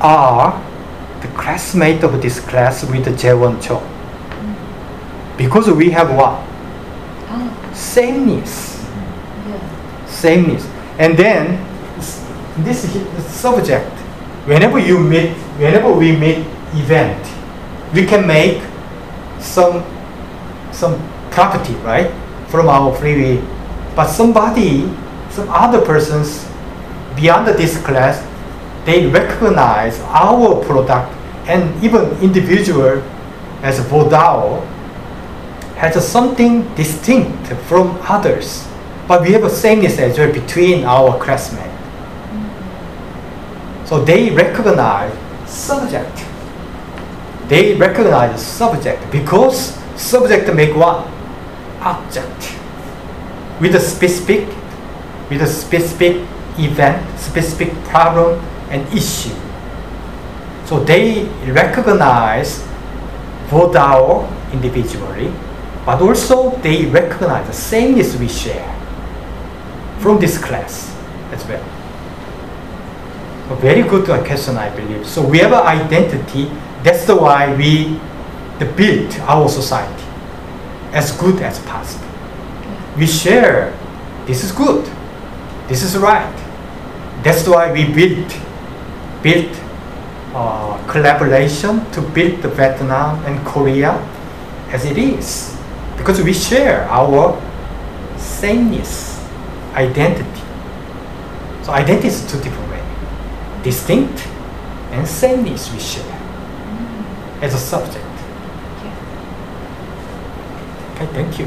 [0.00, 0.54] are
[1.20, 3.82] the classmate of this class with Jaewon Cho.
[5.40, 6.36] Because we have what?
[7.32, 8.84] oh, Sameness.
[9.48, 10.68] yeah, sameness.
[11.00, 11.56] And then
[12.62, 12.84] this
[13.32, 13.88] subject,
[14.44, 16.44] whenever you meet, whenever we meet
[16.76, 17.24] event,
[17.94, 18.60] we can make
[19.40, 19.80] some
[20.76, 22.12] some property, right,
[22.52, 23.40] from our free will.
[23.96, 24.92] But somebody,
[25.30, 26.44] some other persons
[27.16, 28.20] beyond this class,
[28.84, 31.16] they recognize our product
[31.48, 33.00] and even individual
[33.64, 34.68] as Bodao
[35.80, 38.68] has something distinct from others,
[39.08, 41.72] but we have a sameness as well between our classmates.
[43.88, 45.16] So they recognize
[45.48, 46.12] subject.
[47.48, 51.08] They recognize subject because subject make what?
[51.80, 52.52] Object.
[53.58, 54.46] With a specific,
[55.30, 56.16] with a specific
[56.58, 59.34] event, specific problem and issue.
[60.66, 62.62] So they recognize
[63.48, 65.32] Bodao individually,
[65.84, 68.68] but also they recognize the sameness we share
[70.00, 70.94] from this class
[71.32, 71.62] as well.
[73.50, 75.06] A very good question, I believe.
[75.06, 76.50] So we have an identity.
[76.82, 77.98] That's the why we
[78.58, 80.04] the build our society
[80.92, 82.06] as good as possible.
[82.96, 83.76] We share.
[84.26, 84.84] This is good.
[85.66, 86.36] This is right.
[87.22, 88.30] That's why we build
[89.22, 89.50] build
[90.34, 93.98] uh, collaboration to build the Vietnam and Korea
[94.70, 95.59] as it is
[96.00, 97.36] because we share our
[98.16, 99.20] sameness,
[99.74, 100.40] identity.
[101.62, 102.88] So identity is two different ways.
[103.62, 104.26] Distinct
[104.96, 106.16] and sameness we share
[107.44, 108.04] as a subject.
[110.96, 111.46] Okay, thank you.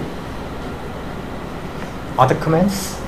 [2.20, 3.02] Other comments?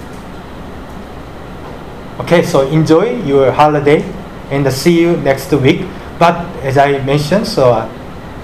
[2.21, 4.01] Okay, so enjoy your holiday
[4.49, 5.85] and see you next week.
[6.17, 7.85] But as I mentioned, so uh,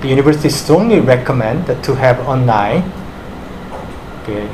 [0.01, 2.83] the university strongly recommend to have online.
[4.21, 4.49] Okay,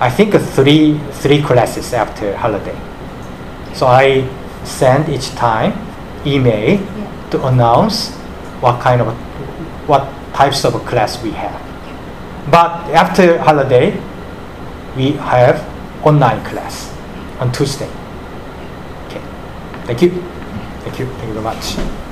[0.00, 2.78] I think three three classes after holiday.
[3.74, 4.28] So I
[4.64, 5.72] send each time
[6.26, 7.28] email yeah.
[7.30, 8.10] to announce
[8.60, 9.08] what kind of
[9.88, 11.60] what types of class we have.
[12.50, 13.96] But after holiday,
[14.96, 15.60] we have
[16.04, 16.90] online class.
[17.40, 17.88] on Tuesday.
[19.06, 19.22] Okay.
[19.86, 20.10] Thank you.
[20.84, 21.06] Thank you.
[21.06, 22.09] Thank you very much.